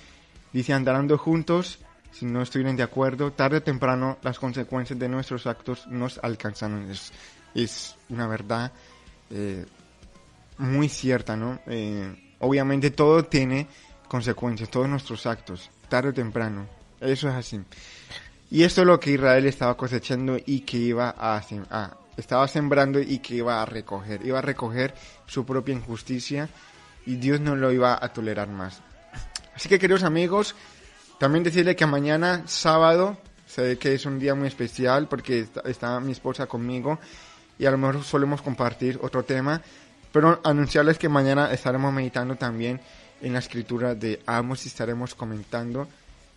[0.52, 1.80] Dice, andando juntos,
[2.12, 6.92] si no estuvieran de acuerdo, tarde o temprano las consecuencias de nuestros actos nos alcanzan.
[6.92, 7.14] Es,
[7.56, 8.74] es una verdad
[9.30, 9.66] eh,
[10.58, 11.62] muy cierta, ¿no?
[11.68, 13.68] Eh, obviamente todo tiene
[14.10, 16.66] consecuencias, todos nuestros actos, tarde o temprano.
[17.02, 17.60] Eso es así.
[18.50, 23.00] Y esto es lo que Israel estaba cosechando y que iba a, a- estaba sembrando
[23.00, 24.26] y que iba a recoger.
[24.26, 24.94] Iba a recoger
[25.28, 26.48] su propia injusticia
[27.06, 28.82] y Dios no lo iba a tolerar más.
[29.56, 30.56] Así que queridos amigos,
[31.20, 33.18] también decirle que mañana sábado,
[33.48, 37.00] sé que es un día muy especial porque está, está mi esposa conmigo
[37.60, 39.62] y a lo mejor solemos compartir otro tema,
[40.12, 42.80] pero anunciarles que mañana estaremos meditando también
[43.22, 45.88] en la escritura de Amos y estaremos comentando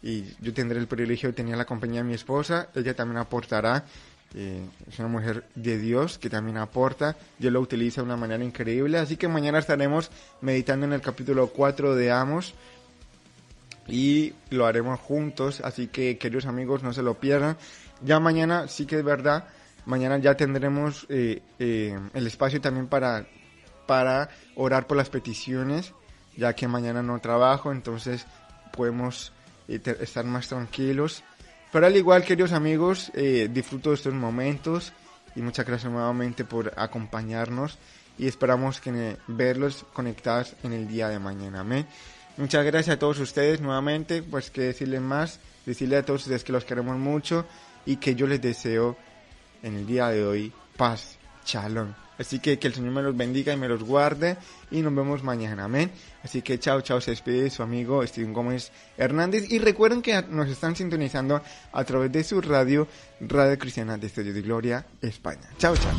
[0.02, 3.84] y yo tendré el privilegio de tener la compañía de mi esposa, ella también aportará,
[4.34, 8.44] eh, es una mujer de Dios que también aporta, Dios lo utiliza de una manera
[8.44, 10.10] increíble, así que mañana estaremos
[10.42, 12.52] meditando en el capítulo 4 de Amos
[13.88, 17.56] y lo haremos juntos, así que queridos amigos no se lo pierdan.
[18.02, 19.48] Ya mañana sí que es verdad,
[19.86, 23.26] mañana ya tendremos eh, eh, el espacio también para,
[23.86, 25.92] para orar por las peticiones,
[26.36, 28.26] ya que mañana no trabajo, entonces
[28.72, 29.32] podemos
[29.68, 31.22] eh, estar más tranquilos.
[31.72, 34.92] Pero al igual, queridos amigos, eh, disfruto de estos momentos
[35.34, 37.78] y muchas gracias nuevamente por acompañarnos
[38.18, 41.60] y esperamos que eh, verlos conectados en el día de mañana.
[41.60, 41.86] Amén.
[42.36, 46.52] Muchas gracias a todos ustedes nuevamente, pues que decirles más, decirle a todos ustedes que
[46.52, 47.46] los queremos mucho
[47.86, 48.96] y que yo les deseo
[49.62, 52.03] en el día de hoy paz, shalom.
[52.18, 54.36] Así que que el Señor me los bendiga y me los guarde
[54.70, 55.64] y nos vemos mañana.
[55.64, 55.90] Amén.
[56.22, 60.48] Así que chao, chao, se despide su amigo Steven Gómez Hernández y recuerden que nos
[60.48, 61.42] están sintonizando
[61.72, 62.86] a través de su radio,
[63.20, 65.48] Radio Cristiana de Estudio de Gloria, España.
[65.58, 65.92] Chao, chao.